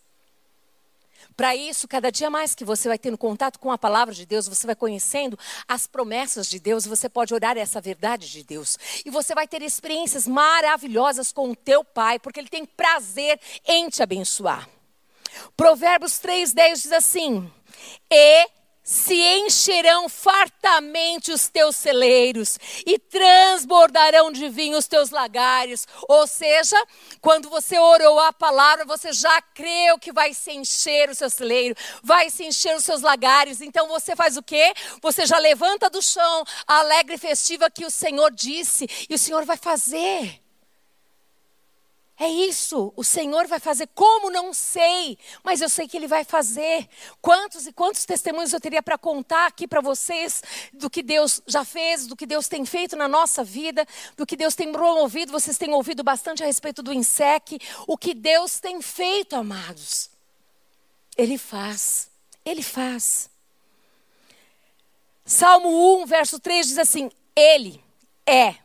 [1.39, 4.45] Para isso, cada dia mais que você vai tendo contato com a palavra de Deus,
[4.45, 8.77] você vai conhecendo as promessas de Deus, você pode orar essa verdade de Deus.
[9.05, 13.87] E você vai ter experiências maravilhosas com o teu Pai, porque Ele tem prazer em
[13.87, 14.67] te abençoar.
[15.55, 17.49] Provérbios 3,10 diz assim:
[18.11, 18.49] E
[18.89, 25.87] se encherão fartamente os teus celeiros e transbordarão de vinho os teus lagares.
[26.07, 26.75] Ou seja,
[27.21, 31.75] quando você orou a palavra, você já creu que vai se encher o seu celeiro,
[32.01, 33.61] vai se encher os seus lagares.
[33.61, 34.73] Então você faz o quê?
[35.03, 39.45] Você já levanta do chão a alegre festiva que o Senhor disse, e o Senhor
[39.45, 40.41] vai fazer.
[42.21, 43.87] É isso, o Senhor vai fazer.
[43.95, 46.85] Como não sei, mas eu sei que Ele vai fazer.
[47.21, 51.63] Quantos e quantos testemunhos eu teria para contar aqui para vocês do que Deus já
[51.63, 55.31] fez, do que Deus tem feito na nossa vida, do que Deus tem promovido.
[55.31, 57.57] Vocês têm ouvido bastante a respeito do INSEC.
[57.87, 60.09] O que Deus tem feito, amados.
[61.17, 62.11] Ele faz,
[62.43, 63.29] Ele faz.
[65.23, 67.81] Salmo 1, verso 3 diz assim: Ele
[68.25, 68.55] é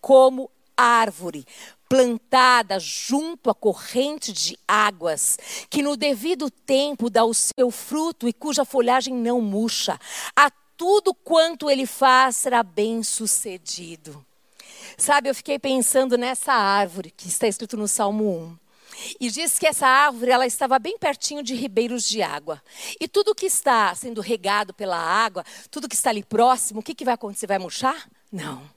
[0.00, 1.46] como árvore
[1.94, 5.38] plantada junto à corrente de águas,
[5.70, 9.96] que no devido tempo dá o seu fruto e cuja folhagem não murcha.
[10.34, 14.26] A tudo quanto ele faz será bem sucedido.
[14.98, 18.58] Sabe, eu fiquei pensando nessa árvore que está escrito no Salmo 1.
[19.20, 22.60] E diz que essa árvore ela estava bem pertinho de ribeiros de água.
[23.00, 26.94] E tudo que está sendo regado pela água, tudo que está ali próximo, o que,
[26.94, 27.46] que vai acontecer?
[27.46, 28.08] Vai murchar?
[28.32, 28.73] Não.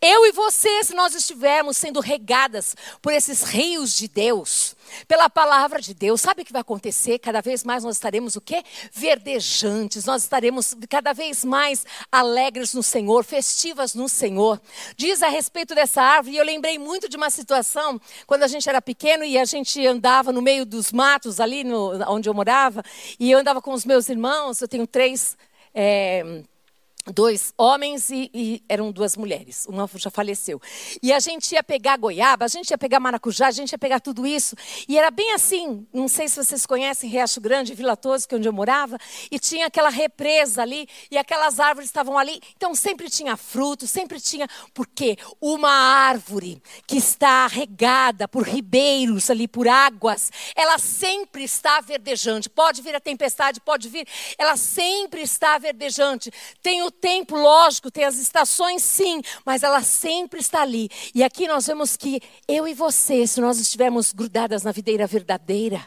[0.00, 5.80] Eu e você, se nós estivermos sendo regadas por esses rios de Deus, pela palavra
[5.80, 7.18] de Deus, sabe o que vai acontecer?
[7.18, 8.62] Cada vez mais nós estaremos o quê?
[8.92, 14.60] Verdejantes, nós estaremos cada vez mais alegres no Senhor, festivas no Senhor.
[14.96, 18.68] Diz a respeito dessa árvore, e eu lembrei muito de uma situação, quando a gente
[18.68, 22.82] era pequeno e a gente andava no meio dos matos, ali no, onde eu morava,
[23.18, 25.36] e eu andava com os meus irmãos, eu tenho três.
[25.72, 26.42] É,
[27.06, 29.66] dois homens e, e, eram duas mulheres.
[29.66, 30.60] Uma já faleceu.
[31.02, 34.00] E a gente ia pegar goiaba, a gente ia pegar maracujá, a gente ia pegar
[34.00, 34.54] tudo isso.
[34.88, 38.38] E era bem assim, não sei se vocês conhecem Riacho Grande, Vila Toso, que é
[38.38, 38.98] onde eu morava,
[39.30, 42.40] e tinha aquela represa ali, e aquelas árvores estavam ali.
[42.56, 44.46] Então sempre tinha fruto, sempre tinha.
[44.74, 52.48] Porque uma árvore que está regada por ribeiros ali, por águas, ela sempre está verdejante.
[52.48, 54.06] Pode vir a tempestade, pode vir,
[54.38, 56.30] ela sempre está verdejante.
[56.62, 60.90] Tem o o tempo, lógico, tem as estações, sim, mas ela sempre está ali.
[61.14, 65.80] E aqui nós vemos que eu e você, se nós estivermos grudadas na videira verdadeira,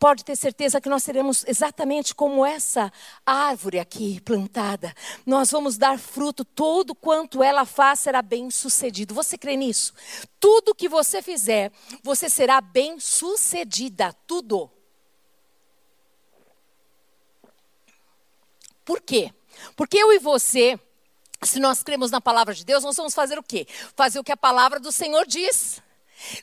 [0.00, 2.92] Pode ter certeza que nós seremos exatamente como essa
[3.24, 4.92] árvore aqui plantada.
[5.24, 9.14] Nós vamos dar fruto, todo quanto ela faz será bem sucedido.
[9.14, 9.94] Você crê nisso?
[10.40, 11.70] Tudo que você fizer,
[12.02, 14.12] você será bem sucedida.
[14.26, 14.68] Tudo.
[18.84, 19.32] Por quê?
[19.76, 20.78] Porque eu e você,
[21.42, 23.66] se nós cremos na palavra de Deus, nós vamos fazer o quê?
[23.96, 25.82] Fazer o que a palavra do Senhor diz.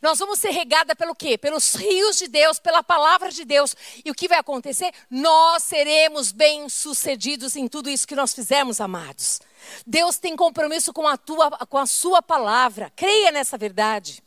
[0.02, 1.38] Nós vamos ser regada pelo quê?
[1.38, 3.76] Pelos rios de Deus, pela palavra de Deus.
[4.04, 4.92] E o que vai acontecer?
[5.10, 9.40] Nós seremos bem-sucedidos em tudo isso que nós fizermos, amados.
[9.86, 12.92] Deus tem compromisso com a, tua, com a sua palavra.
[12.96, 14.24] Creia nessa verdade.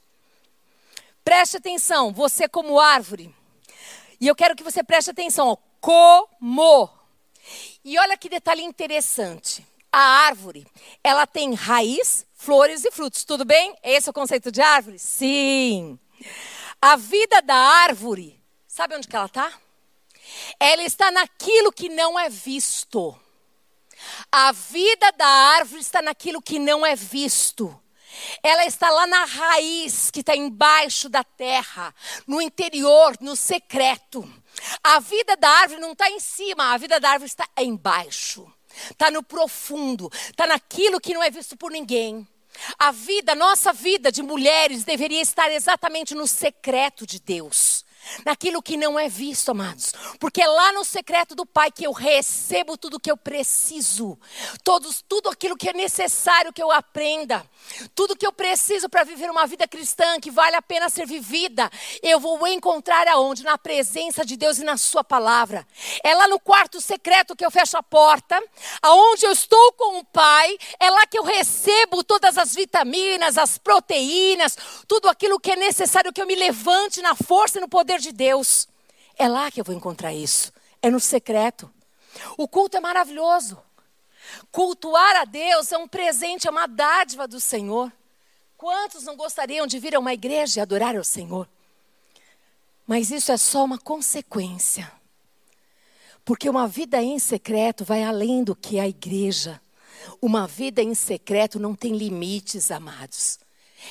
[1.25, 3.35] Preste atenção, você como árvore.
[4.21, 6.91] E eu quero que você preste atenção, ó, como
[7.85, 9.67] e olha que detalhe interessante.
[9.93, 10.67] A árvore,
[11.03, 13.25] ela tem raiz, flores e frutos.
[13.25, 13.77] Tudo bem?
[13.83, 14.99] Esse é o conceito de árvore?
[14.99, 15.99] Sim.
[16.81, 19.53] A vida da árvore, sabe onde que ela está?
[20.59, 23.19] Ela está naquilo que não é visto.
[24.31, 27.79] A vida da árvore está naquilo que não é visto.
[28.43, 31.95] Ela está lá na raiz, que está embaixo da terra,
[32.27, 34.29] no interior, no secreto.
[34.83, 38.53] A vida da árvore não está em cima, a vida da árvore está embaixo.
[38.91, 42.27] Está no profundo, está naquilo que não é visto por ninguém.
[42.79, 47.85] A vida, nossa vida de mulheres deveria estar exatamente no secreto de Deus
[48.25, 49.93] naquilo que não é visto, amados.
[50.19, 54.19] Porque é lá no secreto do Pai que eu recebo tudo que eu preciso,
[54.63, 57.45] todos, tudo aquilo que é necessário que eu aprenda,
[57.95, 61.71] tudo que eu preciso para viver uma vida cristã que vale a pena ser vivida,
[62.03, 63.43] eu vou encontrar aonde?
[63.43, 65.67] Na presença de Deus e na Sua palavra.
[66.03, 68.43] É lá no quarto secreto que eu fecho a porta,
[68.83, 73.59] aonde eu estou com o Pai, é lá que eu recebo todas as vitaminas, as
[73.59, 77.90] proteínas, tudo aquilo que é necessário que eu me levante na força e no poder
[77.99, 78.69] de Deus.
[79.19, 80.53] É lá que eu vou encontrar isso.
[80.83, 81.71] É no secreto.
[82.37, 83.59] O culto é maravilhoso.
[84.51, 87.93] Cultuar a Deus é um presente, é uma dádiva do Senhor.
[88.57, 91.49] Quantos não gostariam de vir a uma igreja e adorar ao Senhor?
[92.87, 94.91] Mas isso é só uma consequência.
[96.25, 99.61] Porque uma vida em secreto vai além do que a igreja.
[100.21, 103.39] Uma vida em secreto não tem limites, amados.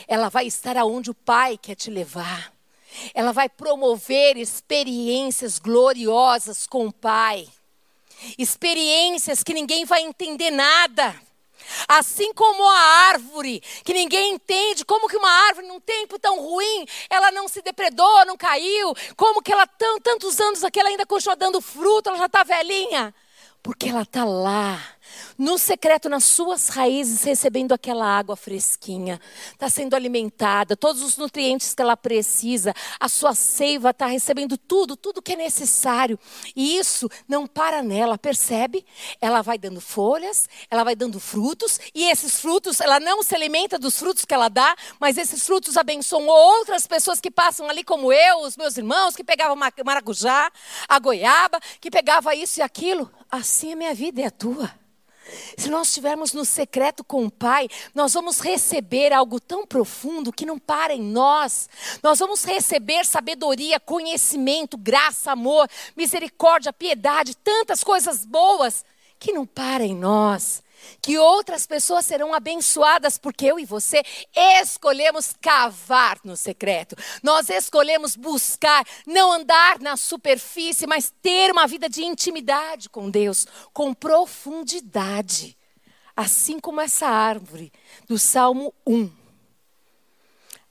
[0.08, 2.54] Ela vai estar aonde o Pai quer te levar.
[3.14, 7.48] Ela vai promover experiências gloriosas com o Pai.
[8.38, 11.16] Experiências que ninguém vai entender nada.
[11.88, 16.86] Assim como a árvore, que ninguém entende, como que uma árvore num tempo tão ruim,
[17.10, 21.06] ela não se depredou, não caiu, como que ela tão, tantos anos aqui ela ainda
[21.06, 23.14] continua dando fruto, ela já está velhinha.
[23.62, 24.82] Porque ela está lá
[25.38, 29.20] no secreto, nas suas raízes, recebendo aquela água fresquinha,
[29.52, 34.96] está sendo alimentada, todos os nutrientes que ela precisa, a sua seiva está recebendo tudo,
[34.96, 36.20] tudo que é necessário.
[36.56, 38.86] E isso não para nela, percebe?
[39.22, 43.80] Ela vai dando folhas, ela vai dando frutos, e esses frutos, ela não se alimenta
[43.80, 48.12] dos frutos que ela dá, mas esses frutos abençoam outras pessoas que passam ali, como
[48.12, 50.52] eu, os meus irmãos, que pegavam maracujá,
[50.88, 53.12] a goiaba, que pegava isso e aquilo.
[53.30, 54.72] Assim é minha vida e a tua.
[55.58, 60.46] Se nós estivermos no secreto com o Pai, nós vamos receber algo tão profundo que
[60.46, 61.70] não para em nós.
[62.02, 68.84] Nós vamos receber sabedoria, conhecimento, graça, amor, misericórdia, piedade, tantas coisas boas
[69.20, 70.64] que não para em nós.
[71.02, 74.04] Que outras pessoas serão abençoadas porque eu e você
[74.36, 76.96] escolhemos cavar no secreto.
[77.24, 83.46] Nós escolhemos buscar, não andar na superfície, mas ter uma vida de intimidade com Deus,
[83.74, 85.58] com profundidade.
[86.16, 87.72] Assim como essa árvore
[88.08, 89.10] do Salmo 1.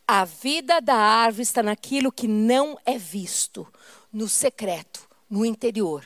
[0.06, 3.66] A vida da árvore está naquilo que não é visto,
[4.12, 6.04] no secreto, no interior.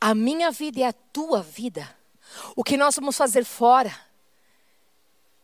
[0.00, 2.01] A minha vida e a tua vida
[2.56, 3.94] o que nós vamos fazer fora,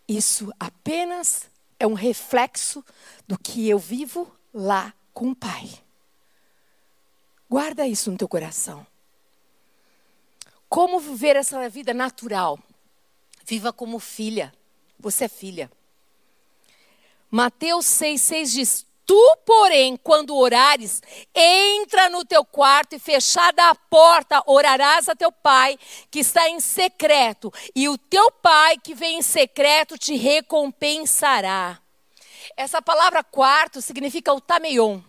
[0.07, 2.85] isso apenas é um reflexo
[3.27, 5.71] do que eu vivo lá com o Pai.
[7.49, 8.87] Guarda isso no teu coração.
[10.69, 12.59] Como viver essa vida natural?
[13.45, 14.53] Viva como filha.
[14.99, 15.71] Você é filha.
[17.31, 21.01] Mateus 6,6 diz: Tu, porém, quando orares,
[21.35, 25.79] entra no teu quarto e fechada a porta, orarás a teu pai
[26.11, 31.79] que está em secreto, e o teu pai que vem em secreto te recompensará.
[32.55, 35.01] Essa palavra quarto significa o tameion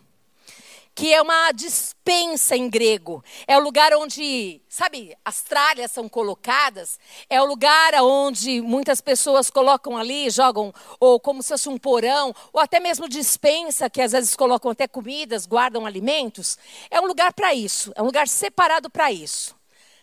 [0.95, 3.23] que é uma dispensa em grego.
[3.47, 6.99] É o lugar onde, sabe, as tralhas são colocadas.
[7.29, 12.33] É o lugar onde muitas pessoas colocam ali, jogam, ou como se fosse um porão,
[12.51, 16.57] ou até mesmo dispensa, que às vezes colocam até comidas, guardam alimentos.
[16.91, 19.55] É um lugar para isso, é um lugar separado para isso.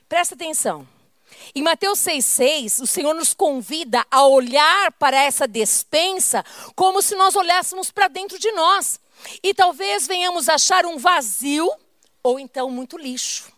[0.08, 0.86] Presta atenção.
[1.54, 6.44] Em Mateus 6,6, o Senhor nos convida a olhar para essa despensa
[6.74, 8.98] como se nós olhássemos para dentro de nós.
[9.42, 11.70] E talvez venhamos achar um vazio
[12.22, 13.52] ou então muito lixo.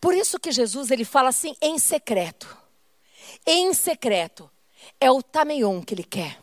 [0.00, 2.56] Por isso que Jesus ele fala assim em secreto.
[3.46, 4.50] Em secreto
[5.00, 6.38] é o tameion que ele quer.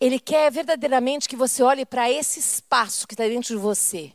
[0.00, 4.12] Ele quer verdadeiramente que você olhe para esse espaço que está dentro de você.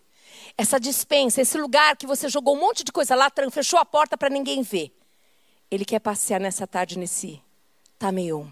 [0.58, 4.18] Essa dispensa, esse lugar que você jogou um monte de coisa lá, fechou a porta
[4.18, 4.92] para ninguém ver.
[5.70, 7.42] Ele quer passear nessa tarde nesse
[7.98, 8.48] tameion.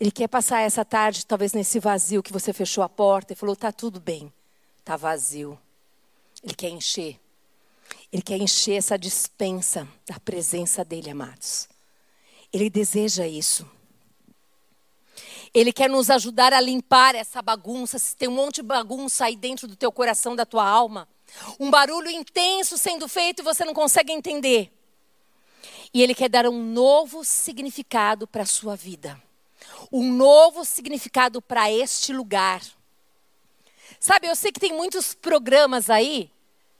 [0.00, 3.54] Ele quer passar essa tarde, talvez nesse vazio que você fechou a porta e falou:
[3.54, 4.32] tá tudo bem,
[4.82, 5.60] tá vazio.
[6.42, 7.20] Ele quer encher.
[8.10, 11.68] Ele quer encher essa dispensa da presença dele, amados.
[12.50, 13.68] Ele deseja isso.
[15.52, 17.98] Ele quer nos ajudar a limpar essa bagunça.
[17.98, 21.06] Se tem um monte de bagunça aí dentro do teu coração, da tua alma,
[21.58, 24.72] um barulho intenso sendo feito e você não consegue entender.
[25.92, 29.20] E ele quer dar um novo significado para a sua vida
[29.92, 32.60] um novo significado para este lugar.
[33.98, 36.30] Sabe, eu sei que tem muitos programas aí.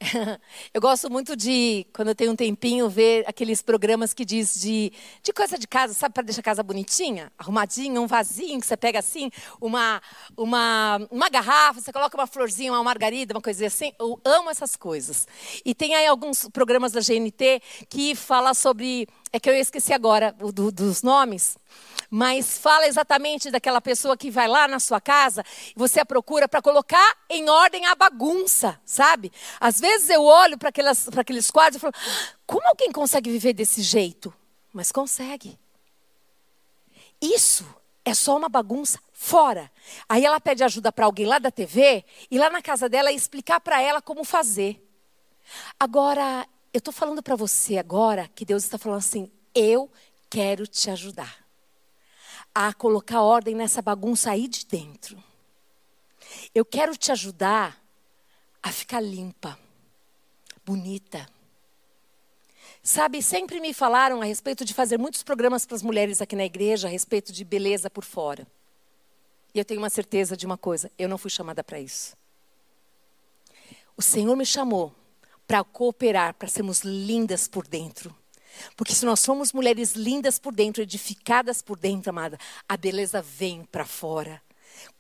[0.73, 4.91] eu gosto muito de, quando eu tenho um tempinho, ver aqueles programas que diz de,
[5.23, 8.77] de coisa de casa, sabe, para deixar a casa bonitinha, arrumadinha, um vasinho que você
[8.77, 10.01] pega assim, uma,
[10.37, 13.93] uma, uma garrafa, você coloca uma florzinha, uma margarida, uma coisa assim.
[13.99, 15.29] Eu amo essas coisas.
[15.65, 20.33] E tem aí alguns programas da GNT que fala sobre, é que eu esqueci agora
[20.33, 21.57] do, dos nomes,
[22.11, 26.49] mas fala exatamente daquela pessoa que vai lá na sua casa e você a procura
[26.49, 29.33] para colocar em ordem a bagunça, sabe?
[29.61, 31.95] Às vezes eu olho para aqueles quadros e falo:
[32.47, 34.35] como alguém consegue viver desse jeito?
[34.73, 35.59] Mas consegue.
[37.21, 37.67] Isso
[38.05, 39.71] é só uma bagunça fora.
[40.09, 43.61] Aí ela pede ajuda para alguém lá da TV e lá na casa dela explicar
[43.61, 44.85] para ela como fazer.
[45.79, 49.91] Agora, eu estou falando para você agora que Deus está falando assim: eu
[50.29, 51.45] quero te ajudar
[52.55, 55.23] a colocar ordem nessa bagunça aí de dentro.
[56.55, 57.81] Eu quero te ajudar
[58.63, 59.59] a ficar limpa,
[60.65, 61.29] bonita.
[62.83, 66.45] Sabe, sempre me falaram a respeito de fazer muitos programas para as mulheres aqui na
[66.45, 68.47] igreja a respeito de beleza por fora.
[69.53, 72.17] E eu tenho uma certeza de uma coisa: eu não fui chamada para isso.
[73.97, 74.95] O Senhor me chamou
[75.51, 78.17] para cooperar, para sermos lindas por dentro.
[78.77, 83.65] Porque se nós somos mulheres lindas por dentro, edificadas por dentro, amada, a beleza vem
[83.65, 84.41] para fora.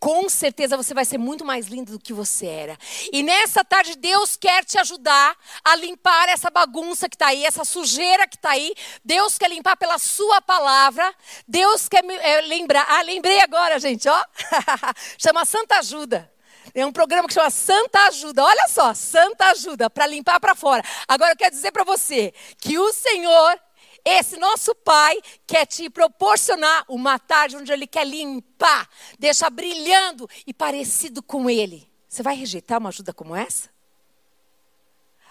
[0.00, 2.76] Com certeza você vai ser muito mais linda do que você era.
[3.12, 7.64] E nessa tarde, Deus quer te ajudar a limpar essa bagunça que está aí, essa
[7.64, 8.74] sujeira que está aí.
[9.04, 11.14] Deus quer limpar pela Sua palavra.
[11.46, 12.84] Deus quer me é, lembrar.
[12.88, 14.24] Ah, lembrei agora, gente, ó.
[15.16, 16.28] Chama Santa Ajuda.
[16.74, 18.44] É um programa que chama Santa Ajuda.
[18.44, 20.82] Olha só, Santa Ajuda, para limpar para fora.
[21.08, 23.60] Agora eu quero dizer para você que o Senhor,
[24.04, 30.54] esse nosso Pai, quer te proporcionar uma tarde onde Ele quer limpar, deixar brilhando e
[30.54, 31.90] parecido com Ele.
[32.08, 33.68] Você vai rejeitar uma ajuda como essa?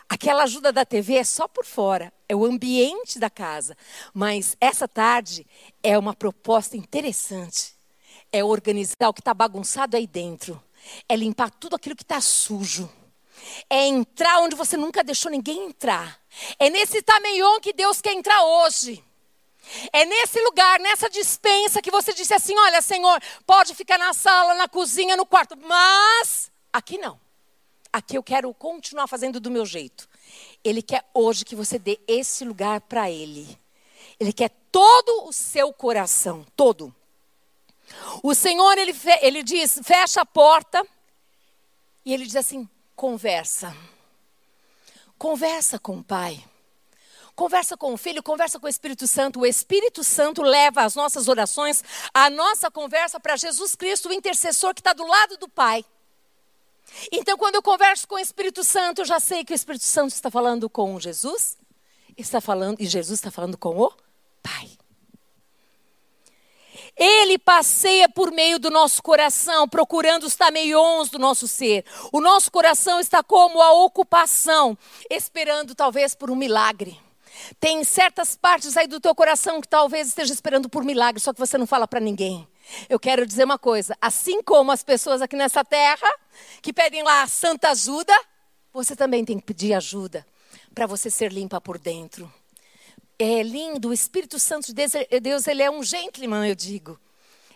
[0.10, 3.78] Aquela ajuda da TV é só por fora, é o ambiente da casa.
[4.14, 5.46] Mas essa tarde
[5.84, 7.76] é uma proposta interessante.
[8.32, 10.62] É organizar o que está bagunçado aí dentro
[11.08, 12.90] é limpar tudo aquilo que está sujo.
[13.70, 16.20] É entrar onde você nunca deixou ninguém entrar.
[16.58, 19.04] É nesse tameion que Deus quer entrar hoje.
[19.94, 24.56] É nesse lugar, nessa dispensa que você disse assim: olha, Senhor, pode ficar na sala,
[24.56, 27.20] na cozinha, no quarto, mas aqui não.
[27.92, 30.08] Aqui eu quero continuar fazendo do meu jeito.
[30.64, 33.58] Ele quer hoje que você dê esse lugar para Ele.
[34.20, 36.94] Ele quer todo o seu coração, todo.
[38.24, 40.86] O Senhor, ele, ele diz: fecha a porta.
[42.06, 43.76] E ele diz assim: conversa.
[45.18, 46.44] Conversa com o Pai.
[47.36, 49.40] Conversa com o Filho, conversa com o Espírito Santo.
[49.40, 51.82] O Espírito Santo leva as nossas orações,
[52.14, 55.86] a nossa conversa para Jesus Cristo, o intercessor que está do lado do Pai.
[57.12, 60.12] Então, quando eu converso com o Espírito Santo, eu já sei que o Espírito Santo
[60.12, 61.58] está falando com Jesus,
[62.18, 63.94] está falando e Jesus está falando com o
[64.44, 64.79] Pai.
[67.00, 71.86] Ele passeia por meio do nosso coração, procurando os tameions do nosso ser.
[72.12, 74.78] O nosso coração está como a ocupação,
[75.10, 77.00] esperando talvez por um milagre.
[77.58, 81.39] Tem certas partes aí do teu coração que talvez esteja esperando por milagre, só que
[81.39, 82.45] você não fala para ninguém.
[82.89, 86.10] Eu quero dizer uma coisa: assim como as pessoas aqui nessa terra
[86.62, 88.14] que pedem lá santa ajuda,
[88.74, 90.26] você também tem que pedir ajuda
[90.76, 92.32] para você ser limpa por dentro.
[93.22, 96.97] É lindo, o Espírito Santo de Deus, Deus, ele é um gentleman, eu digo.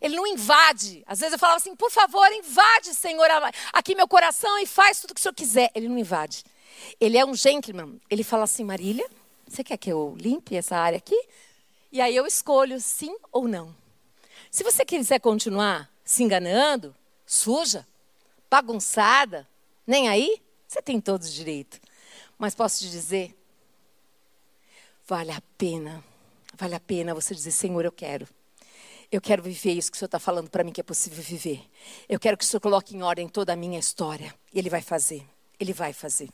[0.01, 1.01] Ele não invade.
[1.07, 3.25] Às vezes eu falava assim, por favor, invade, Senhor,
[3.71, 5.71] aqui meu coração e faz tudo o que o Senhor quiser.
[5.73, 6.43] Ele não invade.
[6.99, 7.97] Ele é um gentleman.
[8.09, 9.09] Ele fala assim, Marília,
[9.47, 11.17] você quer que eu limpe essa área aqui?
[11.89, 13.73] E aí eu escolho sim ou não.
[14.51, 16.93] Se você quiser continuar se enganando,
[17.25, 17.87] suja,
[18.49, 19.47] bagunçada,
[19.87, 21.79] nem aí, você tem todo o direito.
[22.37, 23.33] Mas posso te dizer,
[25.07, 26.03] vale a pena,
[26.57, 28.27] vale a pena você dizer, Senhor, eu quero.
[29.11, 31.63] Eu quero viver isso que o Senhor está falando para mim que é possível viver.
[32.09, 34.33] Eu quero que o Senhor coloque em ordem toda a minha história.
[34.53, 35.23] Ele vai fazer.
[35.59, 36.29] Ele vai fazer.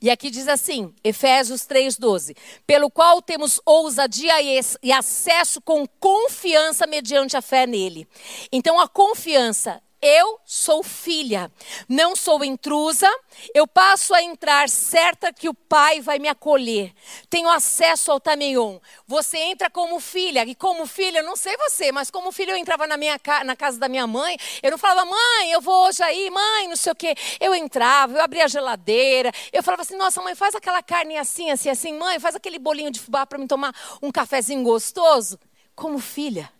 [0.00, 4.34] E aqui diz assim, Efésios 3,12: pelo qual temos ousadia
[4.82, 8.06] e acesso com confiança mediante a fé nele.
[8.52, 11.50] Então, a confiança eu sou filha,
[11.88, 13.08] não sou intrusa,
[13.52, 16.92] eu passo a entrar certa que o pai vai me acolher.
[17.28, 18.78] Tenho acesso ao Tameion.
[19.06, 22.86] Você entra como filha, e como filha, não sei você, mas como filha eu entrava
[22.86, 26.30] na, minha, na casa da minha mãe, eu não falava, mãe, eu vou hoje aí,
[26.30, 27.14] mãe, não sei o quê.
[27.40, 31.50] Eu entrava, eu abria a geladeira, eu falava assim, nossa, mãe, faz aquela carne assim,
[31.50, 35.38] assim, assim, mãe, faz aquele bolinho de fubá para me tomar um cafezinho gostoso.
[35.74, 36.50] Como filha.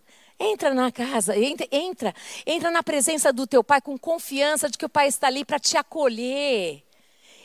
[0.40, 2.14] Entra na casa, entra, entra,
[2.46, 5.58] entra na presença do teu pai com confiança de que o pai está ali para
[5.58, 6.84] te acolher.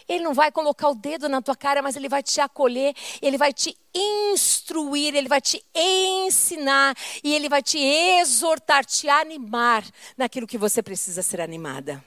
[0.07, 3.37] Ele não vai colocar o dedo na tua cara, mas ele vai te acolher, ele
[3.37, 9.83] vai te instruir, ele vai te ensinar e ele vai te exortar, te animar
[10.15, 12.03] naquilo que você precisa ser animada.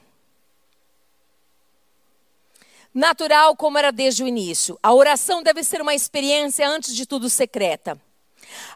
[2.95, 4.79] Natural como era desde o início.
[4.83, 8.01] A oração deve ser uma experiência antes de tudo secreta.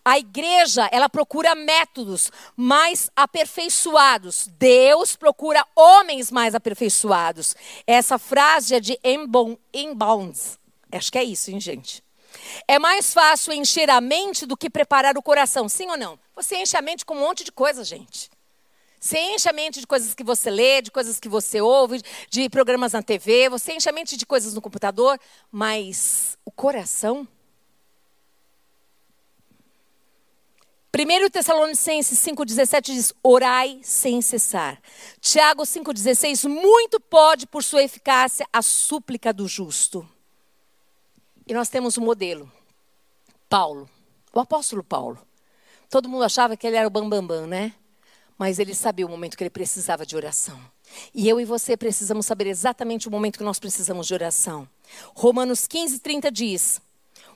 [0.05, 4.49] A igreja, ela procura métodos mais aperfeiçoados.
[4.59, 7.55] Deus procura homens mais aperfeiçoados.
[7.87, 8.99] Essa frase é de
[9.73, 10.59] Embounds.
[10.93, 12.03] Acho que é isso, hein, gente?
[12.67, 16.19] É mais fácil encher a mente do que preparar o coração, sim ou não?
[16.35, 18.31] Você enche a mente com um monte de coisa, gente.
[19.01, 22.51] Você enche a mente de coisas que você lê, de coisas que você ouve, de
[22.51, 25.19] programas na TV, você enche a mente de coisas no computador,
[25.51, 27.27] mas o coração
[30.93, 34.81] 1 Tessalonicenses 5,17 diz: orai sem cessar.
[35.21, 40.07] Tiago 5,16: muito pode, por sua eficácia, a súplica do justo.
[41.47, 42.51] E nós temos um modelo:
[43.49, 43.89] Paulo,
[44.33, 45.19] o apóstolo Paulo.
[45.89, 47.75] Todo mundo achava que ele era o bambambam, bam, bam, né?
[48.37, 50.61] Mas ele sabia o momento que ele precisava de oração.
[51.15, 54.69] E eu e você precisamos saber exatamente o momento que nós precisamos de oração.
[55.15, 56.81] Romanos 15, 30 diz.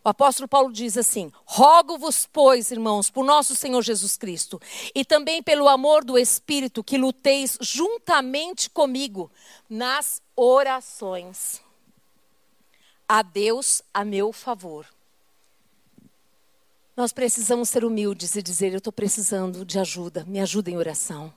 [0.05, 4.61] O apóstolo Paulo diz assim: Rogo-vos, pois, irmãos, por nosso Senhor Jesus Cristo,
[4.95, 9.31] e também pelo amor do Espírito, que luteis juntamente comigo
[9.69, 11.63] nas orações.
[13.09, 14.87] A Deus a meu favor.
[16.95, 21.33] Nós precisamos ser humildes e dizer: Eu estou precisando de ajuda, me ajuda em oração.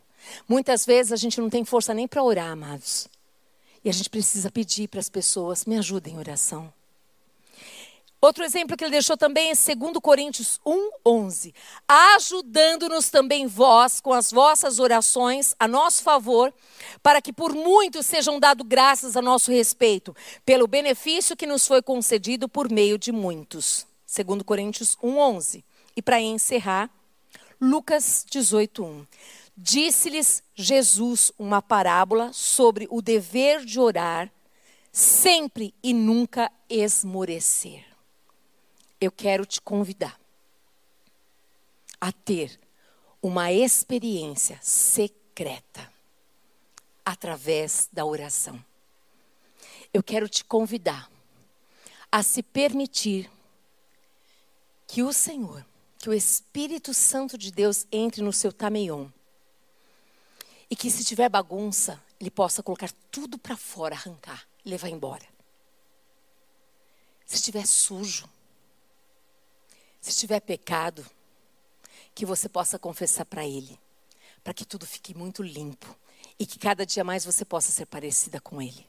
[0.45, 3.07] Muitas vezes a gente não tem força nem para orar, amados.
[3.81, 6.73] E a gente precisa pedir para as pessoas: Me ajudem em oração.
[8.27, 11.55] Outro exemplo que ele deixou também é 2 Coríntios 1, 11.
[11.87, 16.53] Ajudando-nos também vós com as vossas orações a nosso favor,
[17.01, 20.13] para que por muitos sejam dados graças a nosso respeito,
[20.45, 23.87] pelo benefício que nos foi concedido por meio de muitos.
[24.13, 25.65] 2 Coríntios 1, 11.
[25.95, 26.89] E para encerrar,
[27.61, 29.07] Lucas 18, 1.
[29.55, 34.29] Disse-lhes Jesus uma parábola sobre o dever de orar
[34.91, 37.86] sempre e nunca esmorecer.
[38.99, 40.19] Eu quero te convidar
[41.99, 42.59] a ter
[43.21, 45.91] uma experiência secreta
[47.05, 48.63] através da oração.
[49.93, 51.09] Eu quero te convidar
[52.11, 53.29] a se permitir
[54.87, 55.65] que o Senhor,
[55.99, 59.07] que o Espírito Santo de Deus entre no seu tameion.
[60.69, 65.25] E que se tiver bagunça, ele possa colocar tudo para fora, arrancar, levar embora.
[67.25, 68.27] Se estiver sujo,
[70.01, 71.05] se estiver pecado,
[72.13, 73.79] que você possa confessar para Ele,
[74.43, 75.95] para que tudo fique muito limpo
[76.39, 78.87] e que cada dia mais você possa ser parecida com Ele.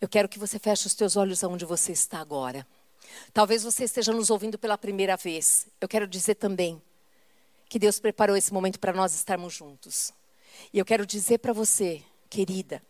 [0.00, 2.66] Eu quero que você feche os teus olhos aonde você está agora.
[3.32, 5.66] Talvez você esteja nos ouvindo pela primeira vez.
[5.80, 6.80] Eu quero dizer também
[7.68, 10.12] que Deus preparou esse momento para nós estarmos juntos.
[10.72, 12.82] E eu quero dizer para você, querida,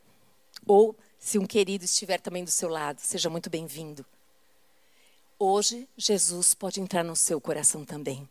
[0.66, 4.04] ou se um querido estiver também do seu lado, seja muito bem-vindo.
[5.38, 8.28] Hoje, Jesus pode entrar no seu coração também.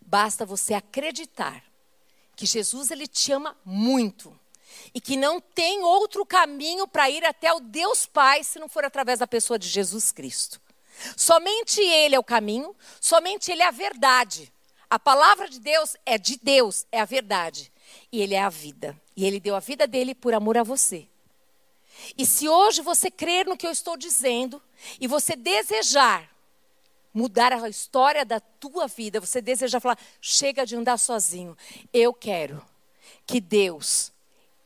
[0.00, 1.64] Basta você acreditar
[2.36, 4.38] que Jesus ele te ama muito
[4.94, 8.84] e que não tem outro caminho para ir até o Deus Pai se não for
[8.84, 10.60] através da pessoa de Jesus Cristo.
[11.16, 14.52] Somente Ele é o caminho, somente Ele é a verdade.
[14.88, 17.72] A palavra de Deus é de Deus, é a verdade.
[18.12, 18.96] E Ele é a vida.
[19.16, 21.08] E Ele deu a vida dele por amor a você.
[22.16, 24.62] E se hoje você crer no que eu estou dizendo
[25.00, 26.28] e você desejar
[27.12, 31.56] mudar a história da tua vida, você desejar falar, chega de andar sozinho.
[31.92, 32.64] Eu quero
[33.26, 34.12] que Deus,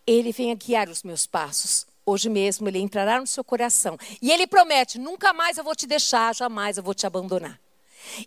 [0.07, 1.87] Ele venha guiar os meus passos.
[2.05, 3.99] Hoje mesmo Ele entrará no seu coração.
[4.21, 7.59] E Ele promete: nunca mais eu vou te deixar, jamais eu vou te abandonar.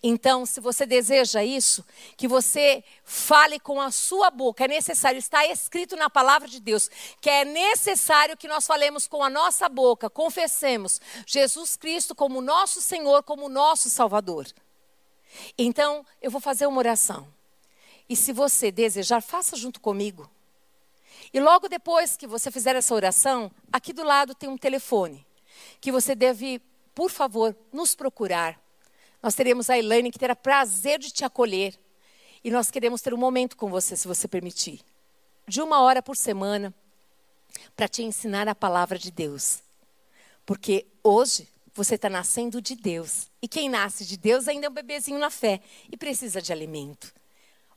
[0.01, 1.85] Então, se você deseja isso,
[2.17, 4.65] que você fale com a sua boca.
[4.65, 6.89] É necessário, está escrito na palavra de Deus,
[7.21, 12.81] que é necessário que nós falemos com a nossa boca, confessemos Jesus Cristo como nosso
[12.81, 14.47] Senhor, como nosso Salvador.
[15.57, 17.27] Então, eu vou fazer uma oração.
[18.07, 20.29] E se você desejar, faça junto comigo.
[21.33, 25.25] E logo depois que você fizer essa oração, aqui do lado tem um telefone
[25.81, 26.61] que você deve,
[26.93, 28.59] por favor, nos procurar
[29.25, 31.75] nós teremos a Elaine que terá prazer de te acolher.
[32.43, 34.81] E nós queremos ter um momento com você, se você permitir.
[35.47, 36.71] De uma hora por semana,
[37.75, 39.63] para te ensinar a palavra de Deus.
[40.45, 43.27] Porque hoje você está nascendo de Deus.
[43.41, 45.59] E quem nasce de Deus ainda é um bebezinho na fé
[45.91, 47.11] e precisa de alimento.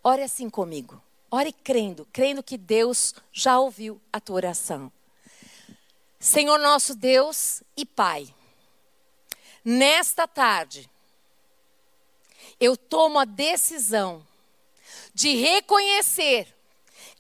[0.05, 1.03] Ore assim comigo.
[1.31, 4.93] Ore crendo, crendo que Deus já ouviu a tua oração.
[6.21, 8.29] Senhor nosso Deus e Pai,
[9.65, 10.91] nesta tarde,
[12.61, 14.27] eu tomo a decisão
[15.15, 16.55] de reconhecer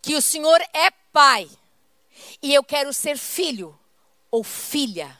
[0.00, 1.48] que o Senhor é Pai
[2.42, 3.78] e eu quero ser filho
[4.30, 5.18] ou filha.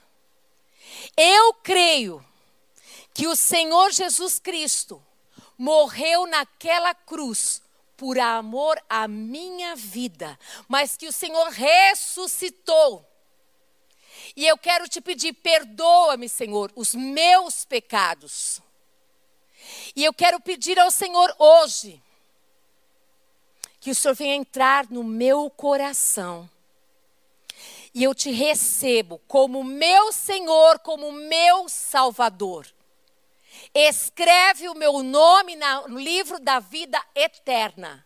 [1.16, 2.24] Eu creio
[3.12, 5.04] que o Senhor Jesus Cristo
[5.56, 7.60] morreu naquela cruz
[7.96, 10.38] por amor à minha vida,
[10.68, 13.04] mas que o Senhor ressuscitou.
[14.36, 18.62] E eu quero te pedir, perdoa-me, Senhor, os meus pecados.
[19.94, 22.02] E eu quero pedir ao Senhor hoje
[23.80, 26.48] que o Senhor venha entrar no meu coração.
[27.94, 32.66] E eu te recebo como meu Senhor, como meu Salvador.
[33.74, 38.04] Escreve o meu nome no livro da vida eterna.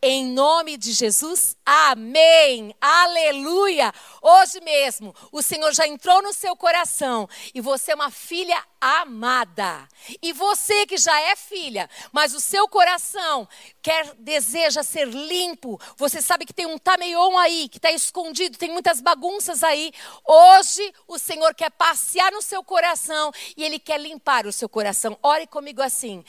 [0.00, 3.92] Em nome de Jesus, amém, aleluia.
[4.22, 9.88] Hoje mesmo, o Senhor já entrou no seu coração e você é uma filha amada.
[10.22, 13.48] E você que já é filha, mas o seu coração
[13.82, 18.70] quer, deseja ser limpo, você sabe que tem um tameion aí, que está escondido, tem
[18.70, 19.92] muitas bagunças aí.
[20.24, 25.18] Hoje, o Senhor quer passear no seu coração e Ele quer limpar o seu coração.
[25.24, 26.24] Ore comigo assim.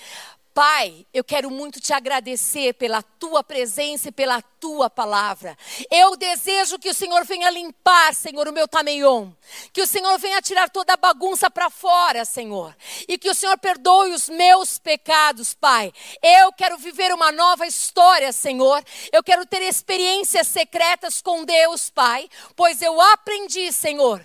[0.59, 5.57] Pai, eu quero muito te agradecer pela tua presença e pela tua palavra.
[5.89, 9.31] Eu desejo que o Senhor venha limpar, Senhor, o meu tameion.
[9.71, 12.75] Que o Senhor venha tirar toda a bagunça para fora, Senhor.
[13.07, 15.93] E que o Senhor perdoe os meus pecados, Pai.
[16.21, 18.83] Eu quero viver uma nova história, Senhor.
[19.13, 22.29] Eu quero ter experiências secretas com Deus, Pai.
[22.57, 24.21] Pois eu aprendi, Senhor,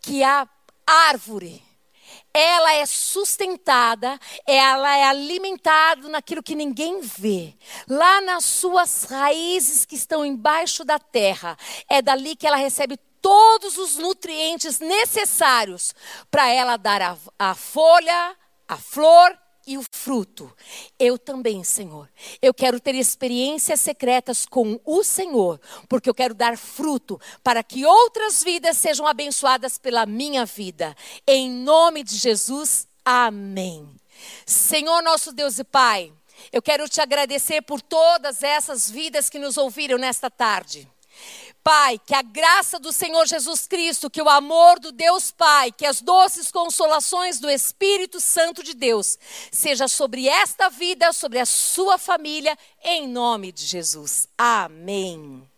[0.00, 0.48] que a
[0.86, 1.65] árvore
[2.36, 7.54] ela é sustentada, ela é alimentada naquilo que ninguém vê.
[7.88, 11.56] Lá nas suas raízes que estão embaixo da terra,
[11.88, 15.94] é dali que ela recebe todos os nutrientes necessários
[16.30, 18.36] para ela dar a, a folha,
[18.68, 19.34] a flor
[19.66, 20.52] e o fruto.
[20.98, 22.08] Eu também, Senhor.
[22.40, 27.84] Eu quero ter experiências secretas com o Senhor, porque eu quero dar fruto para que
[27.84, 30.96] outras vidas sejam abençoadas pela minha vida.
[31.26, 33.88] Em nome de Jesus, amém.
[34.44, 36.12] Senhor nosso Deus e Pai,
[36.52, 40.88] eu quero te agradecer por todas essas vidas que nos ouviram nesta tarde.
[41.66, 45.84] Pai, que a graça do Senhor Jesus Cristo, que o amor do Deus Pai, que
[45.84, 49.18] as doces consolações do Espírito Santo de Deus
[49.50, 54.28] seja sobre esta vida, sobre a sua família, em nome de Jesus.
[54.38, 55.55] Amém.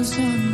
[0.00, 0.49] was on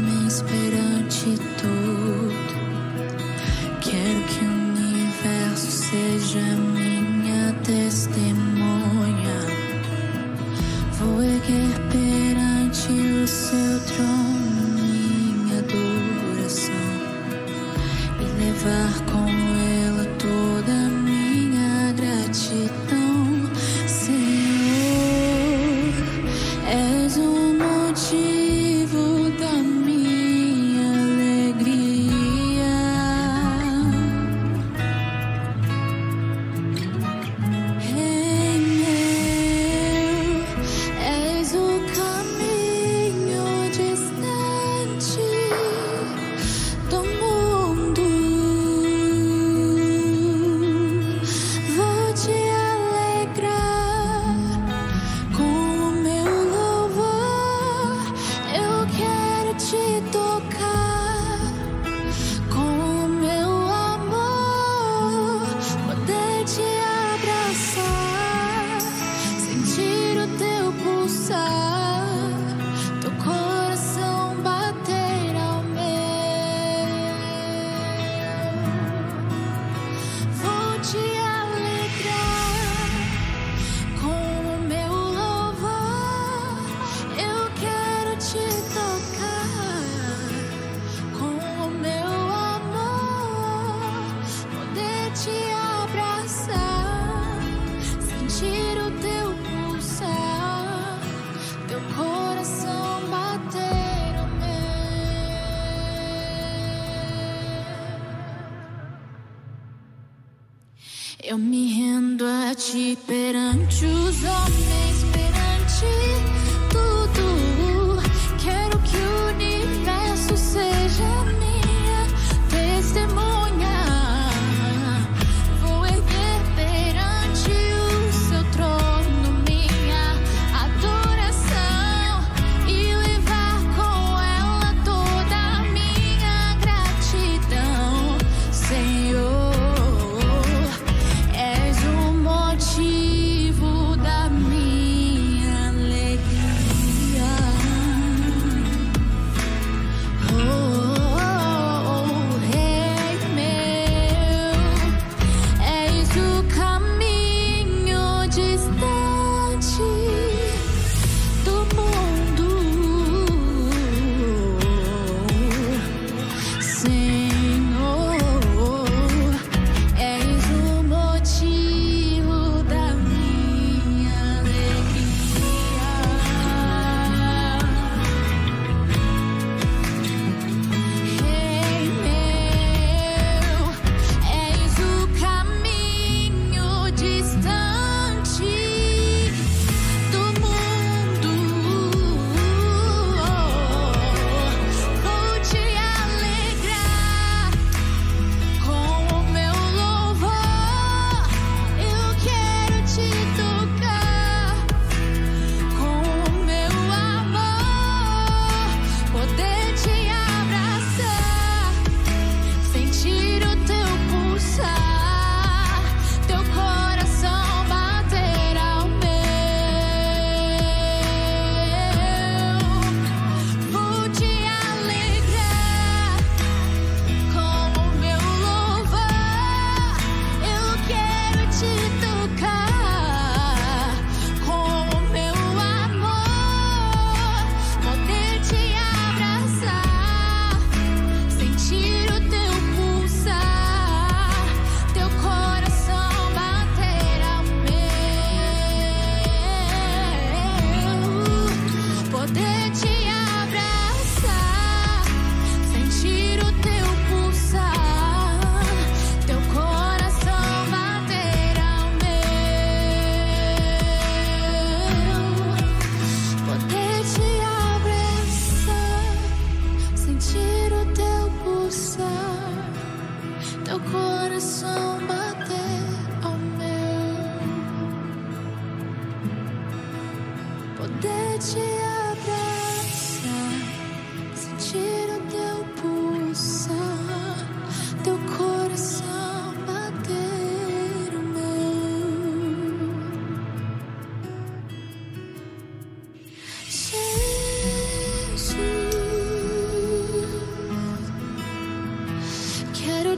[111.28, 111.66] da minha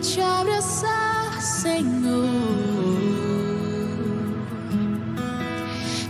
[0.00, 2.28] te abraçar, Senhor.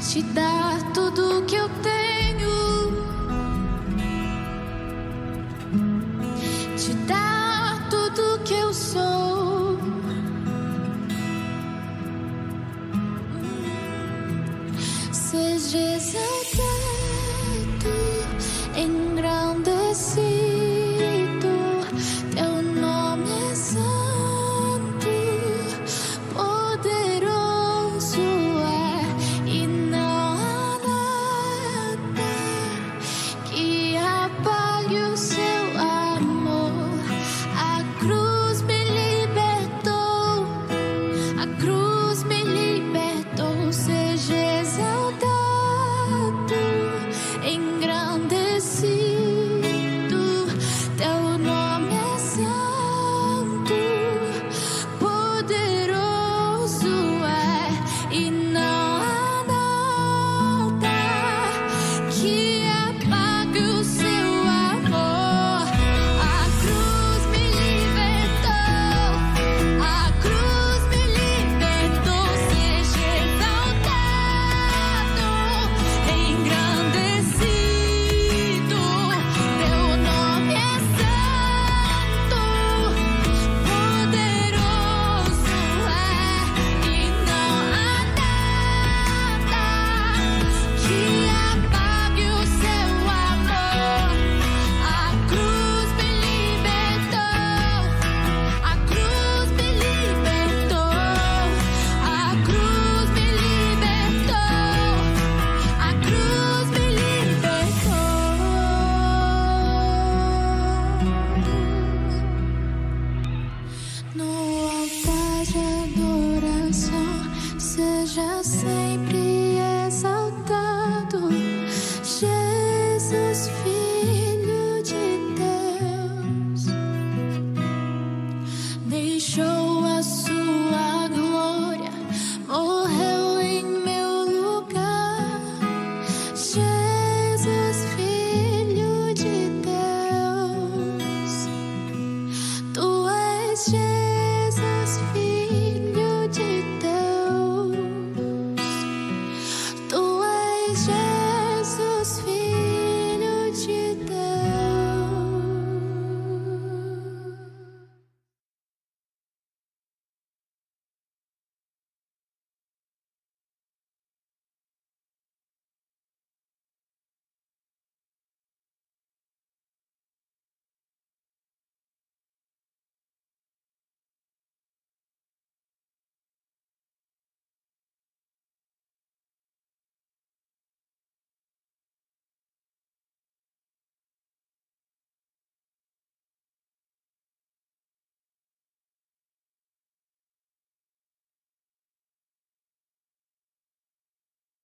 [0.01, 2.08] Te dar tudo que eu tenho.